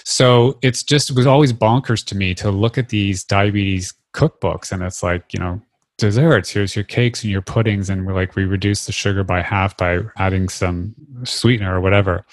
[0.03, 4.71] So it's just it was always bonkers to me to look at these diabetes cookbooks
[4.71, 5.61] and it's like you know
[5.99, 6.49] desserts.
[6.49, 9.77] Here's your cakes and your puddings, and we're like we reduce the sugar by half
[9.77, 12.25] by adding some sweetener or whatever.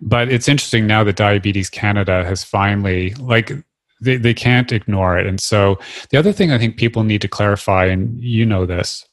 [0.00, 3.52] But it's interesting now that Diabetes Canada has finally like
[4.00, 5.28] they, they can't ignore it.
[5.28, 5.78] And so
[6.10, 9.06] the other thing I think people need to clarify, and you know this,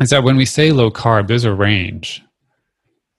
[0.00, 2.22] is that when we say low carb, there's a range.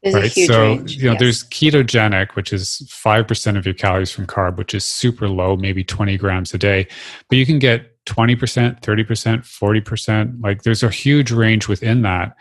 [0.04, 0.32] There's right?
[0.32, 1.20] so, range, you know, yes.
[1.20, 5.84] there's ketogenic, which is 5% of your calories from carb, which is super low, maybe
[5.84, 6.88] 20 grams a day.
[7.30, 10.44] But you can get 20%, 30%, 40%.
[10.44, 12.36] Like there's a huge range within that.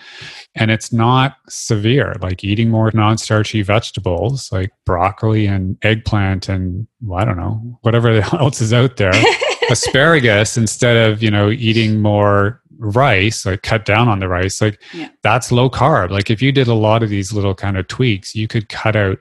[0.54, 6.86] And it's not severe, like eating more non starchy vegetables like broccoli and eggplant and,
[7.00, 9.12] well, I don't know, whatever else is out there.
[9.70, 14.80] asparagus instead of you know eating more rice like cut down on the rice like
[14.92, 15.08] yeah.
[15.22, 18.34] that's low carb like if you did a lot of these little kind of tweaks
[18.34, 19.18] you could cut out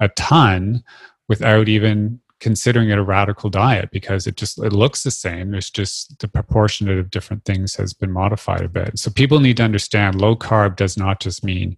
[0.00, 0.82] a ton
[1.28, 5.70] without even considering it a radical diet because it just it looks the same there's
[5.70, 9.62] just the proportion of different things has been modified a bit so people need to
[9.62, 11.76] understand low carb does not just mean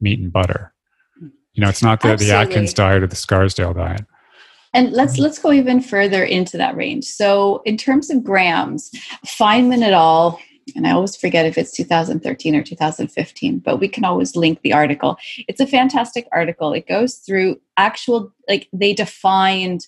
[0.00, 0.72] meat and butter
[1.20, 4.04] you know it's not the, the atkins diet or the scarsdale diet
[4.72, 7.04] and let's let's go even further into that range.
[7.04, 8.90] So in terms of grams,
[9.26, 10.40] Feinman et al.
[10.74, 14.72] And I always forget if it's 2013 or 2015, but we can always link the
[14.72, 15.16] article.
[15.48, 16.72] It's a fantastic article.
[16.72, 19.86] It goes through actual, like, they defined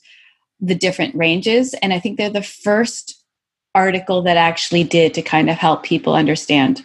[0.60, 1.74] the different ranges.
[1.74, 3.22] And I think they're the first
[3.74, 6.84] article that actually did to kind of help people understand.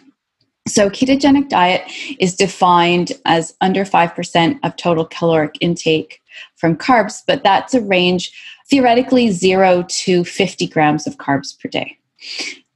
[0.66, 1.82] So, ketogenic diet
[2.18, 6.20] is defined as under 5% of total caloric intake
[6.56, 8.32] from carbs, but that's a range
[8.68, 11.96] theoretically 0 to 50 grams of carbs per day.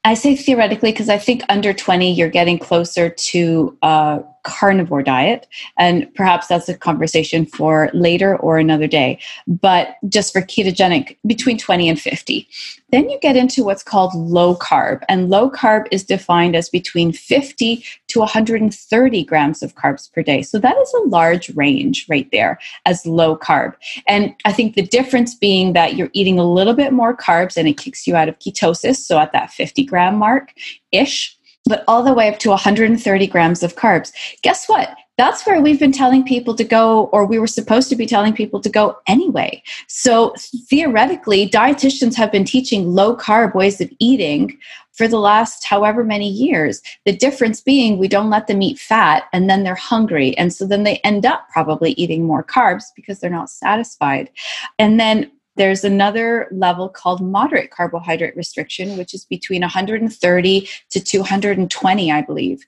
[0.04, 5.46] I say theoretically because I think under 20, you're getting closer to a carnivore diet.
[5.78, 9.18] And perhaps that's a conversation for later or another day.
[9.46, 12.48] But just for ketogenic, between 20 and 50.
[12.90, 15.02] Then you get into what's called low carb.
[15.08, 20.42] And low carb is defined as between 50 to 130 grams of carbs per day.
[20.42, 23.74] So that is a large range right there as low carb.
[24.06, 27.66] And I think the difference being that you're eating a little bit more carbs and
[27.66, 28.96] it kicks you out of ketosis.
[28.96, 30.52] So at that 50 gram mark
[30.90, 31.36] ish
[31.66, 34.12] but all the way up to 130 grams of carbs.
[34.42, 34.94] Guess what?
[35.18, 38.32] That's where we've been telling people to go, or we were supposed to be telling
[38.32, 39.62] people to go anyway.
[39.86, 40.34] So
[40.68, 44.58] theoretically, dietitians have been teaching low carb ways of eating
[44.92, 46.82] for the last however many years.
[47.04, 50.36] The difference being we don't let them eat fat and then they're hungry.
[50.38, 54.30] And so then they end up probably eating more carbs because they're not satisfied.
[54.78, 62.12] And then there's another level called moderate carbohydrate restriction, which is between 130 to 220,
[62.12, 62.64] I believe.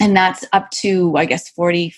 [0.00, 1.94] And that's up to, I guess, 40,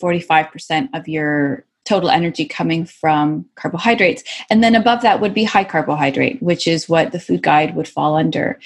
[0.00, 4.22] 45% of your total energy coming from carbohydrates.
[4.50, 7.88] And then above that would be high carbohydrate, which is what the food guide would
[7.88, 8.58] fall under.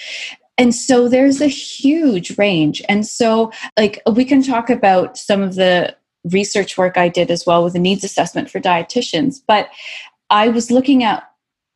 [0.58, 2.82] And so there's a huge range.
[2.88, 7.46] And so, like, we can talk about some of the research work I did as
[7.46, 9.40] well with a needs assessment for dietitians.
[9.46, 9.68] But
[10.32, 11.28] I was looking at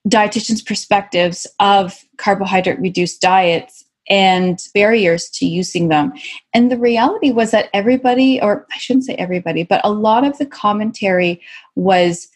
[0.09, 6.12] dietitians' perspectives of carbohydrate reduced diets and barriers to using them.
[6.54, 10.38] And the reality was that everybody, or I shouldn't say everybody, but a lot of
[10.38, 11.42] the commentary
[11.74, 12.28] was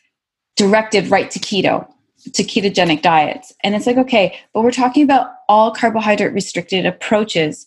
[0.56, 1.88] directed right to keto,
[2.34, 3.54] to ketogenic diets.
[3.62, 7.66] And it's like, okay, but we're talking about all carbohydrate restricted approaches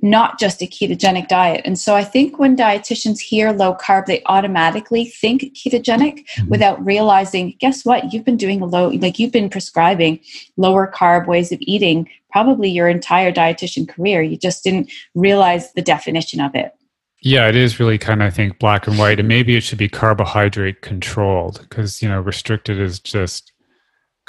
[0.00, 1.62] not just a ketogenic diet.
[1.64, 6.48] And so I think when dietitians hear low carb, they automatically think ketogenic mm-hmm.
[6.48, 8.12] without realizing, guess what?
[8.12, 10.20] You've been doing a low, like you've been prescribing
[10.56, 14.22] lower carb ways of eating probably your entire dietitian career.
[14.22, 16.72] You just didn't realize the definition of it.
[17.20, 19.18] Yeah, it is really kind of, I think, black and white.
[19.18, 23.50] And maybe it should be carbohydrate controlled because, you know, restricted is just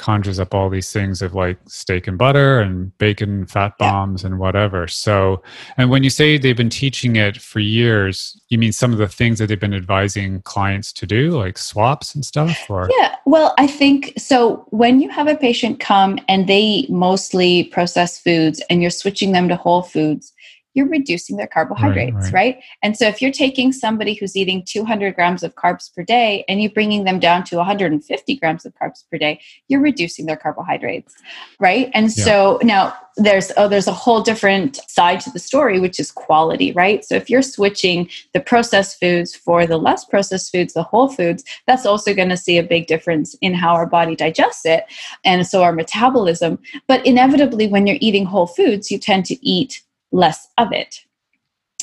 [0.00, 4.28] conjures up all these things of like steak and butter and bacon fat bombs yeah.
[4.28, 5.42] and whatever so
[5.76, 9.06] and when you say they've been teaching it for years you mean some of the
[9.06, 13.54] things that they've been advising clients to do like swaps and stuff or yeah well
[13.58, 18.80] i think so when you have a patient come and they mostly process foods and
[18.80, 20.32] you're switching them to whole foods
[20.74, 22.32] you're reducing their carbohydrates, right, right.
[22.32, 26.44] right, And so if you're taking somebody who's eating 200 grams of carbs per day
[26.48, 30.36] and you're bringing them down to 150 grams of carbs per day, you're reducing their
[30.36, 31.14] carbohydrates,
[31.58, 31.90] right?
[31.92, 32.24] And yeah.
[32.24, 36.72] so now there's oh there's a whole different side to the story which is quality,
[36.72, 37.04] right?
[37.04, 41.44] So if you're switching the processed foods for the less processed foods, the whole foods,
[41.66, 44.84] that's also going to see a big difference in how our body digests it
[45.24, 46.58] and so our metabolism.
[46.86, 49.82] But inevitably when you're eating whole foods, you tend to eat
[50.12, 51.00] less of it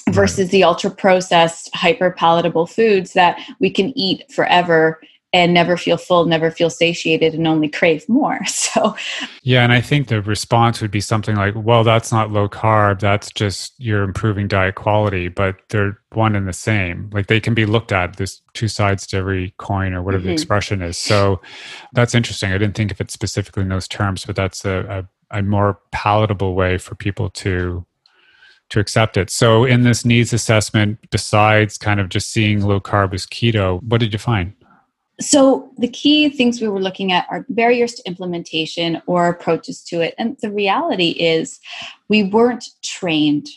[0.09, 5.01] versus the ultra processed hyper palatable foods that we can eat forever
[5.33, 8.39] and never feel full never feel satiated and only crave more.
[8.47, 8.95] So
[9.43, 12.99] yeah and i think the response would be something like well that's not low carb
[12.99, 17.09] that's just you're improving diet quality but they're one and the same.
[17.13, 20.29] Like they can be looked at there's two sides to every coin or whatever mm-hmm.
[20.29, 20.97] the expression is.
[20.97, 21.41] So
[21.93, 22.51] that's interesting.
[22.51, 25.79] I didn't think of it specifically in those terms but that's a, a, a more
[25.91, 27.85] palatable way for people to
[28.69, 29.29] to accept it.
[29.29, 33.99] So, in this needs assessment, besides kind of just seeing low carb as keto, what
[33.99, 34.53] did you find?
[35.19, 40.01] So, the key things we were looking at are barriers to implementation or approaches to
[40.01, 40.13] it.
[40.17, 41.59] And the reality is,
[42.09, 43.47] we weren't trained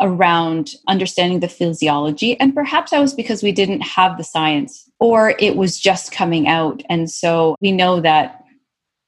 [0.00, 2.38] around understanding the physiology.
[2.40, 6.48] And perhaps that was because we didn't have the science or it was just coming
[6.48, 6.82] out.
[6.88, 8.41] And so we know that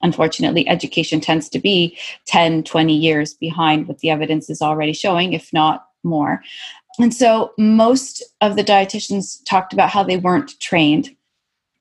[0.05, 5.32] unfortunately education tends to be 10, 20 years behind what the evidence is already showing,
[5.32, 6.42] if not more.
[7.00, 11.11] And so most of the dietitians talked about how they weren't trained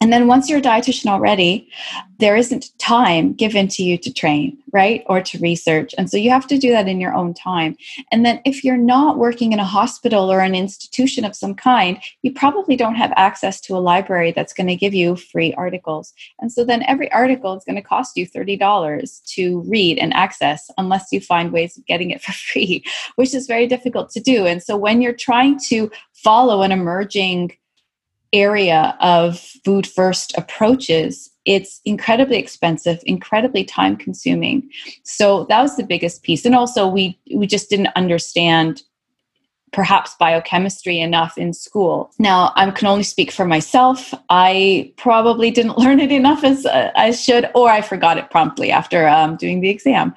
[0.04, 1.70] and then once you're a dietitian already,
[2.20, 5.02] there isn't time given to you to train, right?
[5.08, 5.96] Or to research.
[5.98, 7.78] And so you have to do that in your own time.
[8.12, 12.00] And then if you're not working in a hospital or an institution of some kind,
[12.22, 16.14] you probably don't have access to a library that's going to give you free articles.
[16.42, 20.70] And so then every article is going to cost you $30 to read and access
[20.78, 22.84] unless you find ways of getting it for free,
[23.16, 24.48] which is very difficult to do.
[24.48, 27.54] And so when you're trying to follow an emerging
[28.34, 34.68] area of food first approaches it's incredibly expensive incredibly time consuming
[35.04, 38.84] so that was the biggest piece and also we we just didn't understand
[39.74, 42.12] perhaps biochemistry enough in school.
[42.20, 44.14] Now, I can only speak for myself.
[44.30, 48.72] I probably didn't learn it enough as uh, I should, or I forgot it promptly
[48.72, 50.14] after um, doing the exam.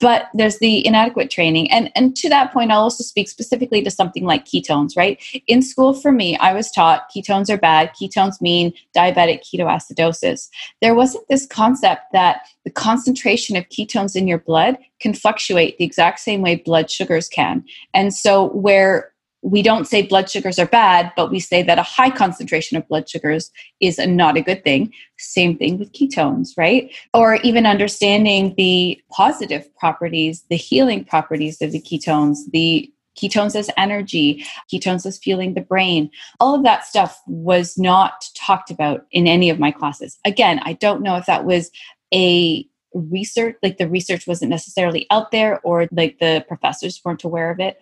[0.00, 1.70] But there's the inadequate training.
[1.70, 5.22] And, and to that point, I'll also speak specifically to something like ketones, right?
[5.46, 7.92] In school, for me, I was taught ketones are bad.
[8.00, 10.48] Ketones mean diabetic ketoacidosis.
[10.82, 15.84] There wasn't this concept that the concentration of ketones in your blood can fluctuate the
[15.84, 17.64] exact same way blood sugars can.
[17.94, 19.12] And so, where
[19.46, 22.88] we don't say blood sugars are bad, but we say that a high concentration of
[22.88, 24.92] blood sugars is not a good thing.
[25.18, 26.92] Same thing with ketones, right?
[27.14, 33.70] Or even understanding the positive properties, the healing properties of the ketones, the ketones as
[33.76, 36.10] energy, ketones as fueling the brain.
[36.40, 40.18] All of that stuff was not talked about in any of my classes.
[40.24, 41.70] Again, I don't know if that was
[42.12, 42.66] a
[42.96, 47.60] research like the research wasn't necessarily out there or like the professors weren't aware of
[47.60, 47.78] it.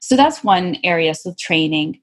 [0.00, 2.00] So that's one area so training.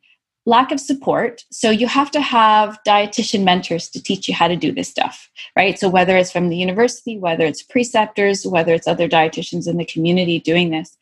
[0.48, 1.44] Lack of support.
[1.52, 5.30] So you have to have dietitian mentors to teach you how to do this stuff
[5.56, 5.80] right?
[5.80, 9.86] So whether it's from the university whether it's preceptors whether it's other dietitians in the
[9.86, 10.98] community doing this.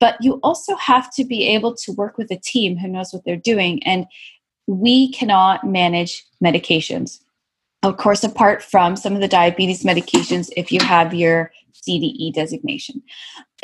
[0.00, 3.24] But you also have to be able to work with a team who knows what
[3.24, 4.06] they're doing and
[4.66, 7.20] we cannot manage medications
[7.88, 13.02] of course, apart from some of the diabetes medications, if you have your CDE designation.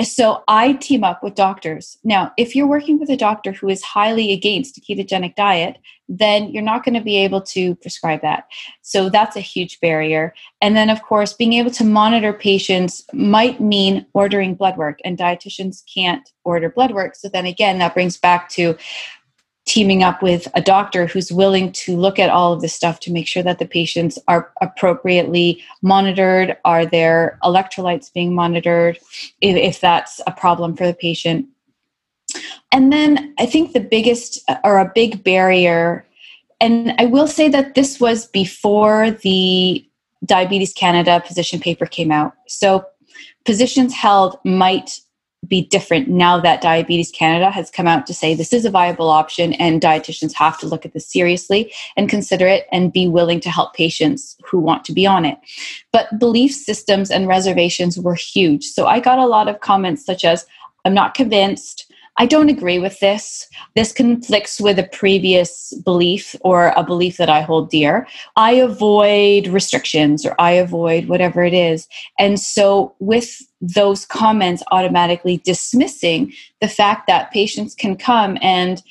[0.03, 1.99] So I team up with doctors.
[2.03, 6.51] Now, if you're working with a doctor who is highly against a ketogenic diet, then
[6.51, 8.45] you're not going to be able to prescribe that.
[8.83, 10.35] So that's a huge barrier.
[10.61, 15.19] And then, of course, being able to monitor patients might mean ordering blood work, and
[15.19, 17.15] dietitians can't order blood work.
[17.15, 18.77] So then again, that brings back to
[19.65, 23.13] teaming up with a doctor who's willing to look at all of this stuff to
[23.13, 28.99] make sure that the patients are appropriately monitored are their electrolytes being monitored
[29.41, 31.47] if, if that's a problem for the patient.
[32.73, 36.07] And then i think the biggest or a big barrier
[36.61, 39.87] and i will say that this was before the
[40.25, 42.35] diabetes canada position paper came out.
[42.49, 42.87] So
[43.45, 45.01] positions held might
[45.53, 49.11] be different now that Diabetes Canada has come out to say this is a viable
[49.11, 53.39] option and dietitians have to look at this seriously and consider it and be willing
[53.41, 55.37] to help patients who want to be on it.
[55.93, 58.65] But belief systems and reservations were huge.
[58.65, 60.47] So I got a lot of comments such as,
[60.87, 61.85] I'm not convinced.
[62.17, 63.47] I don't agree with this.
[63.75, 68.07] This conflicts with a previous belief or a belief that I hold dear.
[68.37, 71.89] I avoid restrictions or I avoid whatever it is.
[72.19, 78.83] And so, with those comments automatically dismissing the fact that patients can come and,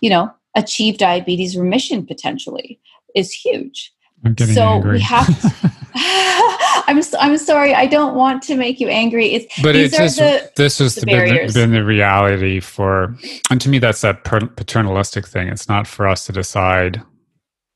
[0.00, 2.80] you know, achieve diabetes remission potentially
[3.14, 3.92] is huge.
[4.24, 4.94] I'm so angry.
[4.94, 5.28] we have
[6.88, 7.74] I'm I'm sorry.
[7.74, 9.28] I don't want to make you angry.
[9.28, 13.16] It's but it's just the, this has been, been, the reality for,
[13.50, 15.48] and to me, that's that paternalistic thing.
[15.48, 17.02] It's not for us to decide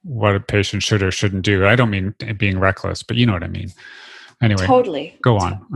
[0.02, 1.66] what a patient should or shouldn't do.
[1.66, 3.72] I don't mean being reckless, but you know what I mean.
[4.42, 5.16] Anyway, totally.
[5.22, 5.66] Go on.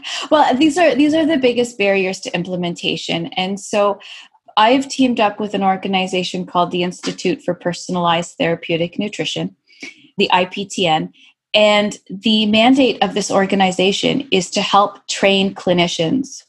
[0.30, 4.00] well, these are these are the biggest barriers to implementation, and so
[4.56, 9.54] I've teamed up with an organization called the Institute for Personalized Therapeutic Nutrition,
[10.16, 11.12] the IPTN,
[11.54, 16.44] and the mandate of this organization is to help train clinicians,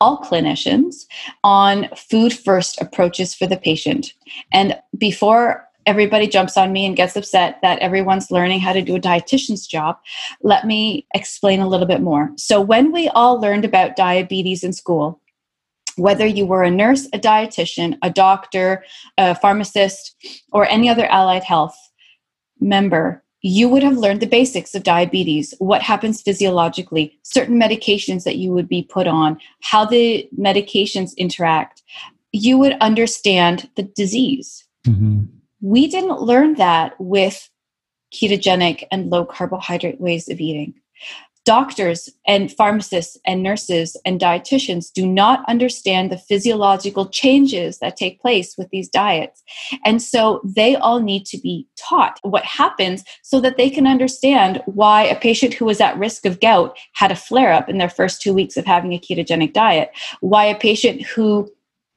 [0.00, 1.06] all clinicians,
[1.42, 4.12] on food first approaches for the patient.
[4.52, 8.96] And before everybody jumps on me and gets upset that everyone's learning how to do
[8.96, 9.98] a dietitian's job,
[10.42, 12.30] let me explain a little bit more.
[12.36, 15.20] So, when we all learned about diabetes in school,
[15.96, 18.84] whether you were a nurse, a dietitian, a doctor,
[19.16, 20.14] a pharmacist,
[20.52, 21.76] or any other allied health
[22.60, 28.36] member, you would have learned the basics of diabetes, what happens physiologically, certain medications that
[28.36, 31.82] you would be put on, how the medications interact.
[32.32, 34.64] You would understand the disease.
[34.86, 35.35] Mm-hmm.
[35.66, 37.50] We didn't learn that with
[38.14, 40.74] ketogenic and low carbohydrate ways of eating
[41.46, 48.20] doctors and pharmacists and nurses and dietitians do not understand the physiological changes that take
[48.20, 49.44] place with these diets.
[49.84, 54.60] And so they all need to be taught what happens so that they can understand
[54.66, 57.88] why a patient who was at risk of gout had a flare up in their
[57.88, 61.48] first two weeks of having a ketogenic diet, why a patient who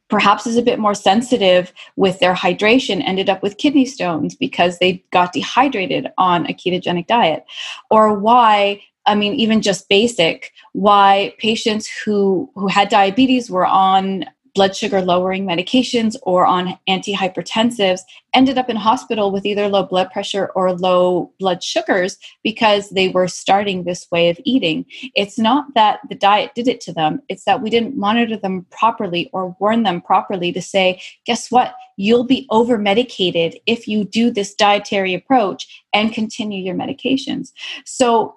[0.09, 4.79] perhaps is a bit more sensitive with their hydration ended up with kidney stones because
[4.79, 7.45] they got dehydrated on a ketogenic diet.
[7.89, 14.25] Or why I mean, even just basic, why patients who who had diabetes were on
[14.59, 18.01] blood sugar lowering medications or on antihypertensives
[18.33, 23.07] ended up in hospital with either low blood pressure or low blood sugars because they
[23.07, 24.83] were starting this way of eating.
[25.15, 28.65] It's not that the diet did it to them, it's that we didn't monitor them
[28.69, 31.73] properly or warn them properly to say, guess what?
[31.95, 37.53] You'll be over medicated if you do this dietary approach and continue your medications.
[37.85, 38.35] So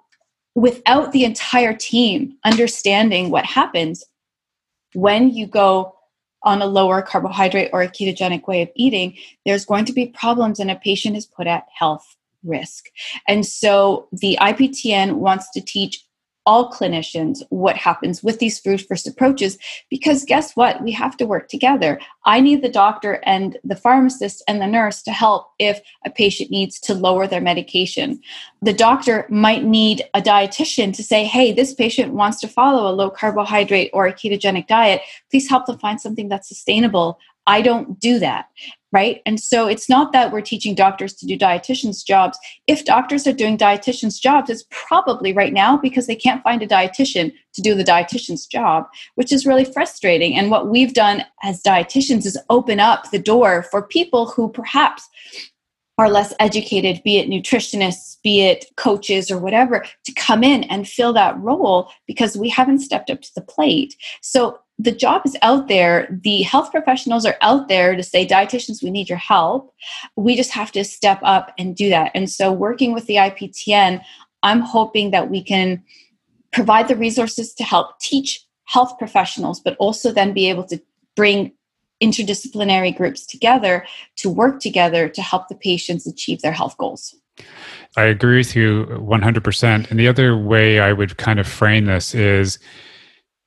[0.55, 4.05] without the entire team understanding what happens
[4.95, 5.97] when you go
[6.45, 9.17] on a lower carbohydrate or a ketogenic way of eating,
[9.47, 12.87] there's going to be problems and a patient is put at health risk.
[13.29, 16.05] And so the IPTN wants to teach
[16.45, 19.59] all clinicians what happens with these food first approaches
[19.91, 20.83] because guess what?
[20.83, 22.01] We have to work together.
[22.25, 26.51] I need the doctor and the pharmacist and the nurse to help if a patient
[26.51, 28.21] needs to lower their medication.
[28.61, 32.95] The doctor might need a dietitian to say hey this patient wants to follow a
[32.95, 35.03] low carbohydrate or a ketogenic diet.
[35.31, 38.47] Please help them find something that's sustainable I don't do that
[38.93, 39.23] right?
[39.25, 42.39] And so it's not that we're teaching doctors to do dietitians' jobs.
[42.67, 46.69] If doctors are doing dietitians' jobs, it's probably right now because they can't find a
[46.69, 50.37] dietitian to do the dietitian's job, which is really frustrating.
[50.37, 55.09] And what we've done as dietitians is open up the door for people who perhaps
[55.99, 60.89] are less educated, be it nutritionists, be it coaches or whatever, to come in and
[60.89, 63.95] fill that role because we haven't stepped up to the plate.
[64.23, 66.19] So the job is out there.
[66.23, 69.75] The health professionals are out there to say, dietitians, we need your help.
[70.17, 72.11] We just have to step up and do that.
[72.15, 74.03] And so, working with the IPTN,
[74.43, 75.83] I'm hoping that we can
[76.53, 80.81] provide the resources to help teach health professionals, but also then be able to
[81.15, 81.53] bring
[82.03, 83.87] interdisciplinary groups together
[84.17, 87.15] to work together to help the patients achieve their health goals.
[87.97, 89.91] I agree with you 100%.
[89.91, 92.59] And the other way I would kind of frame this is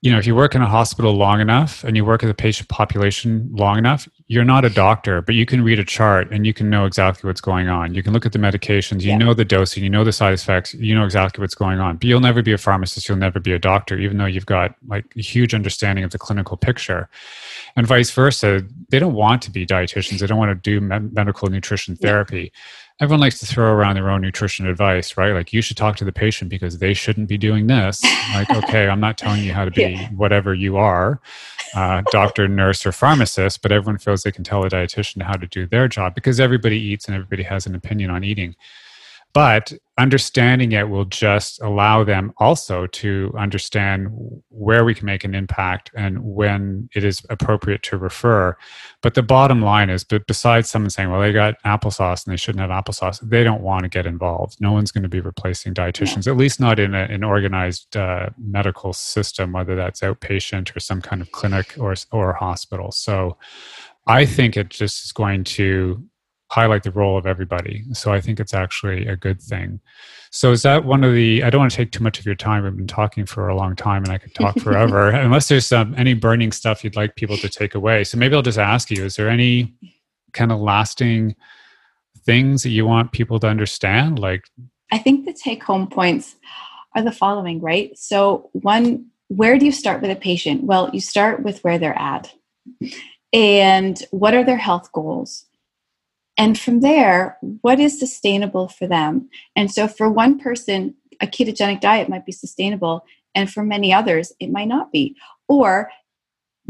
[0.05, 2.35] you know, if you work in a hospital long enough and you work with a
[2.35, 6.45] patient population long enough, you're not a doctor, but you can read a chart and
[6.45, 7.95] you can know exactly what's going on.
[7.95, 9.17] You can look at the medications, you yeah.
[9.17, 11.97] know the dosing, you know the side effects, you know exactly what's going on.
[11.97, 14.75] But you'll never be a pharmacist, you'll never be a doctor, even though you've got
[14.85, 17.09] like a huge understanding of the clinical picture.
[17.75, 21.49] And vice versa, they don't want to be dietitians, they don't want to do medical
[21.49, 22.51] nutrition therapy.
[22.53, 22.59] Yeah
[23.01, 25.33] everyone likes to throw around their own nutrition advice, right?
[25.33, 28.01] Like you should talk to the patient because they shouldn't be doing this.
[28.33, 30.09] Like, okay, I'm not telling you how to be yeah.
[30.11, 31.19] whatever you are,
[31.75, 35.47] uh, doctor, nurse, or pharmacist, but everyone feels they can tell a dietitian how to
[35.47, 38.55] do their job because everybody eats and everybody has an opinion on eating.
[39.35, 44.07] But understanding it will just allow them also to understand
[44.47, 48.55] where we can make an impact and when it is appropriate to refer.
[49.01, 52.37] But the bottom line is, but besides someone saying, well, they got applesauce and they
[52.37, 54.61] shouldn't have applesauce, they don't want to get involved.
[54.61, 58.29] No one's going to be replacing dietitians, at least not in a, an organized uh,
[58.37, 62.89] medical system, whether that's outpatient or some kind of clinic or, or hospital.
[62.93, 63.35] So
[64.07, 66.01] I think it just is going to
[66.49, 67.83] highlight the role of everybody.
[67.93, 69.79] So I think it's actually a good thing.
[70.31, 71.43] So is that one of the?
[71.43, 72.63] I don't want to take too much of your time.
[72.63, 75.09] We've been talking for a long time, and I could talk forever.
[75.09, 78.03] Unless there's some any burning stuff you'd like people to take away.
[78.03, 79.73] So maybe I'll just ask you: Is there any
[80.33, 81.35] kind of lasting
[82.25, 84.19] things that you want people to understand?
[84.19, 84.43] Like,
[84.91, 86.35] I think the take-home points
[86.95, 87.61] are the following.
[87.61, 87.97] Right.
[87.97, 90.63] So one, where do you start with a patient?
[90.63, 92.33] Well, you start with where they're at,
[93.31, 95.45] and what are their health goals
[96.37, 99.29] and from there, what is sustainable for them?
[99.55, 104.33] And so, for one person, a ketogenic diet might be sustainable, and for many others,
[104.39, 105.15] it might not be.
[105.47, 105.89] Or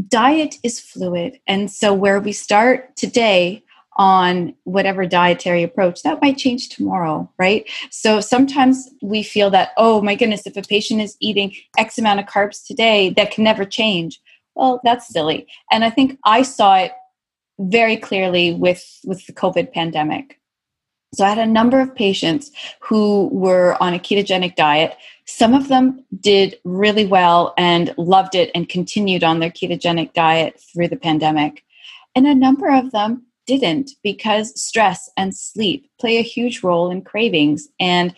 [0.08, 1.40] diet is fluid.
[1.46, 3.64] And so, where we start today
[3.96, 7.68] on whatever dietary approach, that might change tomorrow, right?
[7.90, 12.20] So sometimes we feel that, oh my goodness, if a patient is eating X amount
[12.20, 14.20] of carbs today, that can never change.
[14.54, 15.46] well, that's silly.
[15.72, 16.92] And I think I saw it
[17.58, 20.38] very clearly with with the COVID pandemic.
[21.14, 22.50] So I had a number of patients
[22.80, 24.96] who were on a ketogenic diet.
[25.24, 30.60] Some of them did really well and loved it and continued on their ketogenic diet
[30.60, 31.64] through the pandemic.
[32.14, 37.02] And a number of them didn't because stress and sleep play a huge role in
[37.02, 37.68] cravings.
[37.78, 38.14] And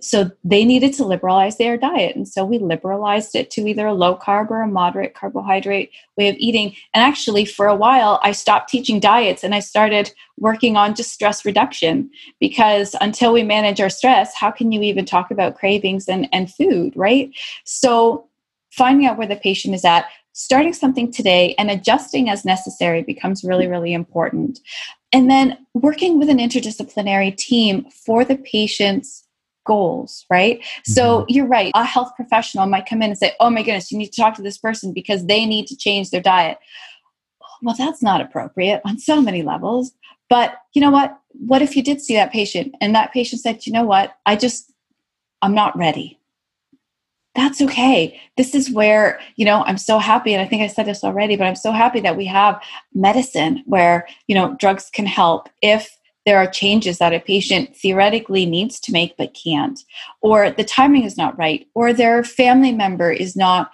[0.00, 2.14] so they needed to liberalize their diet.
[2.14, 6.28] And so we liberalized it to either a low carb or a moderate carbohydrate way
[6.28, 6.74] of eating.
[6.94, 11.12] And actually for a while i stopped teaching diets and i started working on just
[11.12, 16.08] stress reduction because until we manage our stress how can you even talk about cravings
[16.08, 17.30] and, and food right?
[17.64, 18.26] So
[18.70, 23.44] finding out where the patient is at starting something today and adjusting as necessary becomes
[23.44, 24.60] really really important.
[25.12, 29.24] And then working with an interdisciplinary team for the patient's
[29.68, 30.58] goals, right?
[30.58, 30.92] Mm-hmm.
[30.92, 31.70] So you're right.
[31.74, 34.34] A health professional might come in and say, oh my goodness, you need to talk
[34.34, 36.58] to this person because they need to change their diet.
[37.62, 39.92] Well, that's not appropriate on so many levels.
[40.28, 41.18] But you know what?
[41.32, 44.16] What if you did see that patient and that patient said, you know what?
[44.26, 44.72] I just,
[45.42, 46.18] I'm not ready.
[47.34, 48.20] That's okay.
[48.36, 50.34] This is where, you know, I'm so happy.
[50.34, 52.60] And I think I said this already, but I'm so happy that we have
[52.94, 55.97] medicine where, you know, drugs can help if
[56.28, 59.80] there are changes that a patient theoretically needs to make but can't,
[60.20, 63.70] or the timing is not right, or their family member is not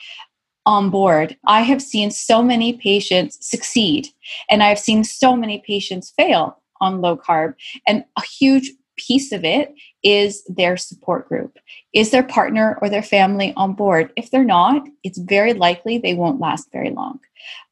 [0.64, 1.36] on board.
[1.48, 4.06] I have seen so many patients succeed,
[4.48, 7.54] and I've seen so many patients fail on low carb.
[7.88, 11.58] And a huge piece of it is their support group.
[11.92, 14.12] Is their partner or their family on board?
[14.16, 17.20] If they're not, it's very likely they won't last very long.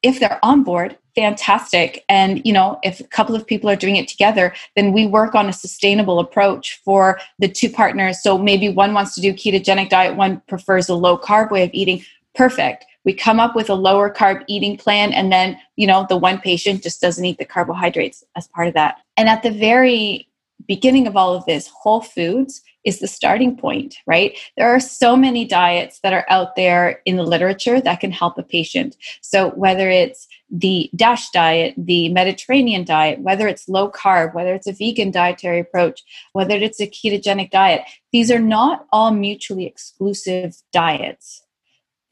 [0.01, 2.03] If they're on board, fantastic.
[2.09, 5.35] And, you know, if a couple of people are doing it together, then we work
[5.35, 8.21] on a sustainable approach for the two partners.
[8.21, 11.69] So maybe one wants to do ketogenic diet, one prefers a low carb way of
[11.73, 12.03] eating.
[12.35, 12.85] Perfect.
[13.05, 16.39] We come up with a lower carb eating plan, and then, you know, the one
[16.39, 18.97] patient just doesn't eat the carbohydrates as part of that.
[19.17, 20.29] And at the very
[20.67, 24.37] beginning of all of this, whole foods is the starting point, right?
[24.57, 28.37] There are so many diets that are out there in the literature that can help
[28.37, 28.97] a patient.
[29.21, 34.67] So whether it's the DASH diet, the Mediterranean diet, whether it's low carb, whether it's
[34.67, 36.01] a vegan dietary approach,
[36.33, 41.41] whether it's a ketogenic diet, these are not all mutually exclusive diets.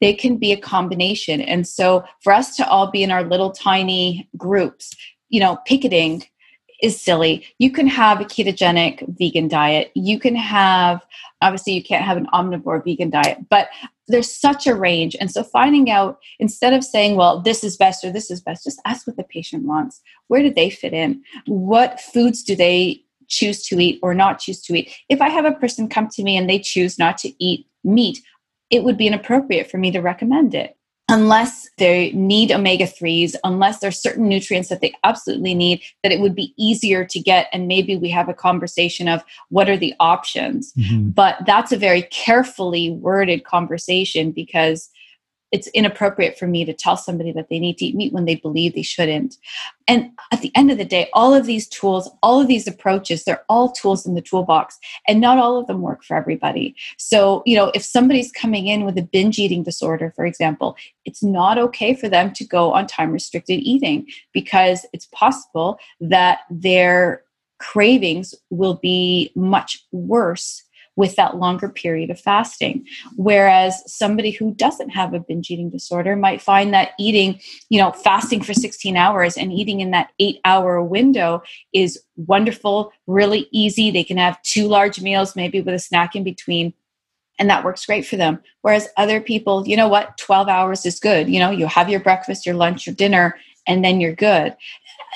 [0.00, 1.40] They can be a combination.
[1.40, 4.96] And so for us to all be in our little tiny groups,
[5.28, 6.24] you know, picketing
[6.82, 7.46] is silly.
[7.58, 9.92] You can have a ketogenic vegan diet.
[9.94, 11.00] You can have,
[11.40, 13.68] obviously, you can't have an omnivore vegan diet, but
[14.08, 15.16] there's such a range.
[15.18, 18.64] And so finding out, instead of saying, well, this is best or this is best,
[18.64, 20.02] just ask what the patient wants.
[20.26, 21.22] Where do they fit in?
[21.46, 24.92] What foods do they choose to eat or not choose to eat?
[25.08, 28.20] If I have a person come to me and they choose not to eat meat,
[28.70, 30.76] it would be inappropriate for me to recommend it
[31.12, 36.20] unless they need omega 3s, unless there's certain nutrients that they absolutely need, that it
[36.20, 37.48] would be easier to get.
[37.52, 40.72] And maybe we have a conversation of what are the options.
[40.72, 41.10] Mm-hmm.
[41.10, 44.88] But that's a very carefully worded conversation because
[45.52, 48.36] it's inappropriate for me to tell somebody that they need to eat meat when they
[48.36, 49.36] believe they shouldn't.
[49.86, 53.24] And at the end of the day, all of these tools, all of these approaches,
[53.24, 56.74] they're all tools in the toolbox, and not all of them work for everybody.
[56.96, 61.22] So, you know, if somebody's coming in with a binge eating disorder, for example, it's
[61.22, 67.24] not okay for them to go on time restricted eating because it's possible that their
[67.58, 70.64] cravings will be much worse
[70.96, 72.86] with that longer period of fasting.
[73.16, 77.40] Whereas somebody who doesn't have a binge eating disorder might find that eating,
[77.70, 82.92] you know, fasting for 16 hours and eating in that eight hour window is wonderful,
[83.06, 83.90] really easy.
[83.90, 86.74] They can have two large meals, maybe with a snack in between.
[87.38, 88.40] And that works great for them.
[88.60, 91.28] Whereas other people, you know what, 12 hours is good.
[91.28, 93.36] You know, you have your breakfast, your lunch, your dinner,
[93.66, 94.56] and then you're good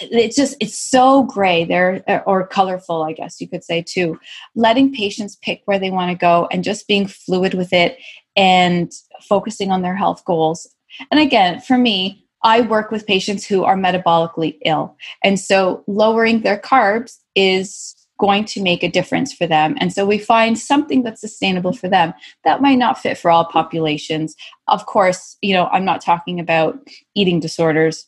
[0.00, 4.18] it's just it's so gray there uh, or colorful i guess you could say too
[4.54, 7.98] letting patients pick where they want to go and just being fluid with it
[8.36, 8.92] and
[9.22, 10.68] focusing on their health goals
[11.10, 16.42] and again for me i work with patients who are metabolically ill and so lowering
[16.42, 19.76] their carbs is going to make a difference for them.
[19.78, 22.14] And so we find something that's sustainable for them.
[22.44, 24.34] That might not fit for all populations.
[24.68, 26.78] Of course, you know, I'm not talking about
[27.14, 28.06] eating disorders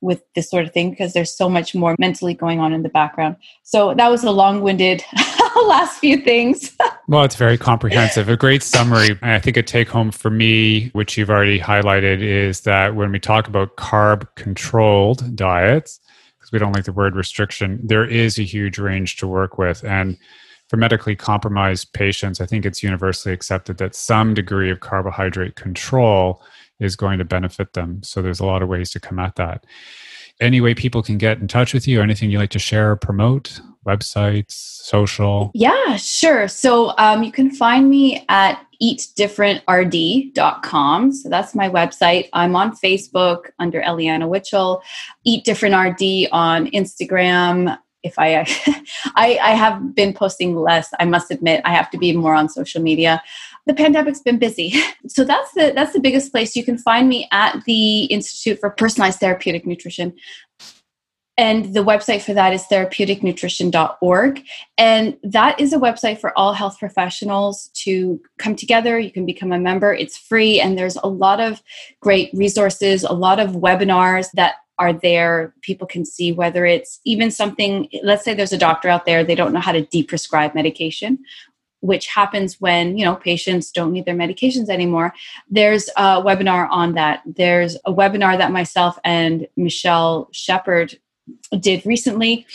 [0.00, 2.88] with this sort of thing because there's so much more mentally going on in the
[2.88, 3.36] background.
[3.62, 5.04] So that was a long-winded
[5.66, 6.76] last few things.
[7.08, 8.28] well, it's very comprehensive.
[8.28, 9.10] A great summary.
[9.22, 13.10] And I think a take home for me, which you've already highlighted, is that when
[13.10, 16.00] we talk about carb controlled diets,
[16.38, 19.84] because we don't like the word restriction, there is a huge range to work with.
[19.84, 20.18] And
[20.68, 26.42] for medically compromised patients, I think it's universally accepted that some degree of carbohydrate control
[26.80, 28.02] is going to benefit them.
[28.02, 29.64] So there's a lot of ways to come at that.
[30.40, 32.92] Any way people can get in touch with you, or anything you like to share
[32.92, 33.58] or promote?
[33.86, 35.50] Websites, social?
[35.54, 36.46] Yeah, sure.
[36.48, 41.12] So um, you can find me at eatdifferentrd.com.
[41.12, 42.28] So that's my website.
[42.32, 44.82] I'm on Facebook under Eliana Witchell,
[45.24, 47.78] Eat Different RD on Instagram.
[48.02, 48.34] If I,
[49.14, 52.50] I, I have been posting less, I must admit, I have to be more on
[52.50, 53.22] social media
[53.66, 54.74] the pandemic's been busy.
[55.08, 58.70] So that's the that's the biggest place you can find me at the Institute for
[58.70, 60.14] Personalized Therapeutic Nutrition.
[61.38, 64.42] And the website for that is therapeuticnutrition.org.
[64.78, 68.98] And that is a website for all health professionals to come together.
[68.98, 70.60] You can become a member, it's free.
[70.60, 71.62] And there's a lot of
[72.00, 75.54] great resources, a lot of webinars that are there.
[75.62, 79.36] People can see whether it's even something, let's say there's a doctor out there, they
[79.36, 81.18] don't know how to deprescribe medication
[81.86, 85.12] which happens when you know patients don't need their medications anymore
[85.48, 87.22] there's a webinar on that.
[87.24, 90.98] There's a webinar that myself and michelle shepard
[91.58, 92.46] did recently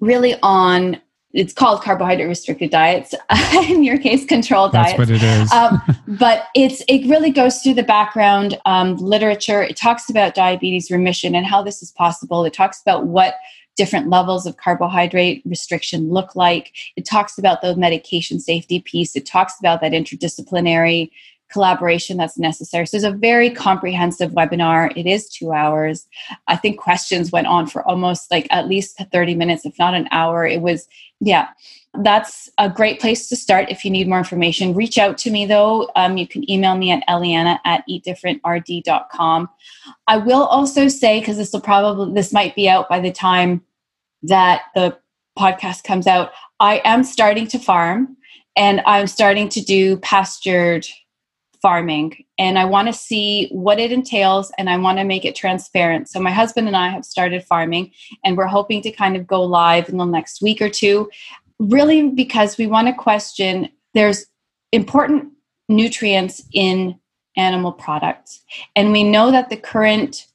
[0.00, 1.00] really on
[1.32, 3.14] it's called carbohydrate restricted diets
[3.68, 4.90] in your case control diets.
[4.90, 5.50] that's what it is.
[5.50, 9.62] Um, but it's it really goes through the background um, literature.
[9.62, 12.44] It talks about diabetes remission and how this is possible.
[12.44, 13.36] It talks about what
[13.76, 16.72] different levels of carbohydrate restriction look like.
[16.96, 19.16] It talks about the medication safety piece.
[19.16, 21.10] It talks about that interdisciplinary
[21.50, 22.86] collaboration that's necessary.
[22.86, 24.92] So it's a very comprehensive webinar.
[24.96, 26.06] It is two hours.
[26.48, 30.08] I think questions went on for almost like at least 30 minutes, if not an
[30.10, 30.46] hour.
[30.46, 30.88] It was,
[31.20, 31.48] yeah,
[32.00, 34.74] that's a great place to start if you need more information.
[34.74, 35.90] Reach out to me though.
[35.94, 39.48] Um, you can email me at eliana at eatdifferentrd.com.
[40.06, 43.62] I will also say, because this will probably, this might be out by the time
[44.22, 44.96] that the
[45.38, 48.16] podcast comes out, I am starting to farm
[48.56, 50.86] and I'm starting to do pastured
[51.62, 55.36] farming and I want to see what it entails and I want to make it
[55.36, 56.08] transparent.
[56.08, 57.92] So, my husband and I have started farming
[58.24, 61.08] and we're hoping to kind of go live in the next week or two,
[61.62, 64.26] really because we want to question there's
[64.72, 65.28] important
[65.68, 66.98] nutrients in
[67.36, 68.42] animal products.
[68.74, 70.26] And we know that the current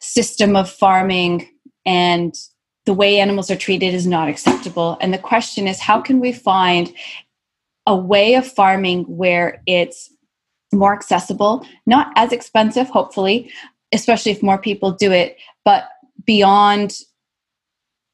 [0.00, 1.48] system of farming
[1.86, 2.34] and
[2.84, 4.98] the way animals are treated is not acceptable.
[5.00, 6.92] And the question is how can we find
[7.86, 10.10] a way of farming where it's
[10.72, 13.50] more accessible, not as expensive, hopefully,
[13.92, 15.88] especially if more people do it, but
[16.24, 16.98] beyond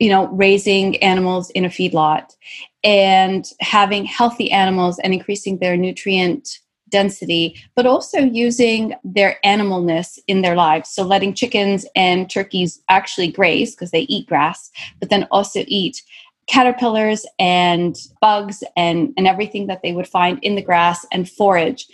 [0.01, 2.35] you know raising animals in a feedlot
[2.83, 10.43] and having healthy animals and increasing their nutrient density but also using their animalness in
[10.43, 10.89] their lives.
[10.89, 16.03] So letting chickens and turkeys actually graze because they eat grass but then also eat
[16.49, 21.87] caterpillars and bugs and, and everything that they would find in the grass and forage.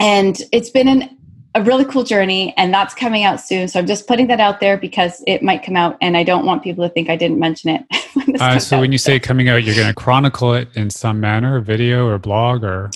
[0.00, 1.17] And it's been an,
[1.58, 3.68] a really cool journey and that's coming out soon.
[3.68, 6.46] So i'm just putting that out there because it might come out and i don't
[6.46, 7.84] want people to think i didn't mention it.
[8.14, 11.20] When uh, so when you say coming out you're going to chronicle it in some
[11.20, 12.90] manner video or blog or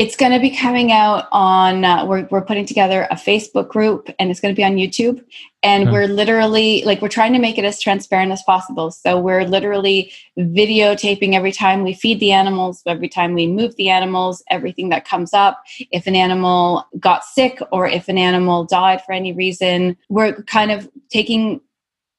[0.00, 4.08] it's going to be coming out on uh, we're, we're putting together a facebook group
[4.18, 5.22] and it's going to be on youtube.
[5.62, 5.92] And okay.
[5.92, 8.90] we're literally like we're trying to make it as transparent as possible.
[8.90, 13.90] So we're literally videotaping every time we feed the animals every time we move the
[13.90, 15.62] animals everything that comes up.
[15.92, 20.70] If an animal got sick or if an animal died for any reason we're kind
[20.70, 21.60] of taking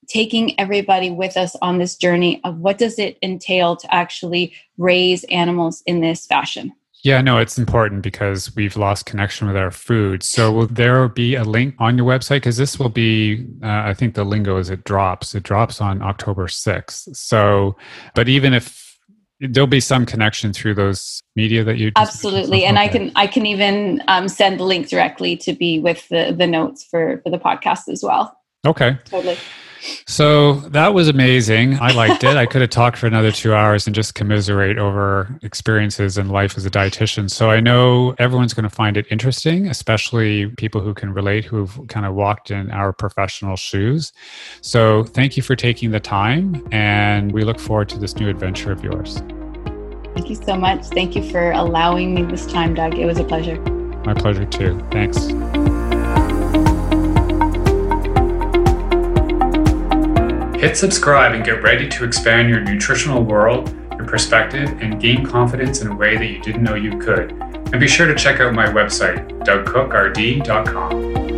[0.07, 5.23] taking everybody with us on this journey of what does it entail to actually raise
[5.25, 6.73] animals in this fashion
[7.03, 10.21] yeah, no, it's important because we've lost connection with our food.
[10.21, 12.37] So, will there be a link on your website?
[12.37, 15.33] Because this will be, uh, I think the lingo is it drops.
[15.33, 17.15] It drops on October 6th.
[17.15, 17.75] So,
[18.13, 18.99] but even if
[19.39, 23.25] there'll be some connection through those media that you just absolutely and i can i
[23.25, 27.31] can even um, send the link directly to be with the the notes for for
[27.31, 28.37] the podcast as well
[28.67, 29.37] okay totally
[30.07, 31.79] so that was amazing.
[31.79, 32.37] I liked it.
[32.37, 36.57] I could have talked for another two hours and just commiserate over experiences and life
[36.57, 37.29] as a dietitian.
[37.29, 41.79] So I know everyone's going to find it interesting, especially people who can relate, who've
[41.87, 44.11] kind of walked in our professional shoes.
[44.61, 48.71] So thank you for taking the time, and we look forward to this new adventure
[48.71, 49.21] of yours.
[50.13, 50.85] Thank you so much.
[50.85, 52.95] Thank you for allowing me this time, Doug.
[52.95, 53.59] It was a pleasure.
[54.05, 54.79] My pleasure too.
[54.91, 55.27] Thanks.
[60.61, 65.81] Hit subscribe and get ready to expand your nutritional world, your perspective, and gain confidence
[65.81, 67.31] in a way that you didn't know you could.
[67.31, 71.30] And be sure to check out my website, dougcookrd.com.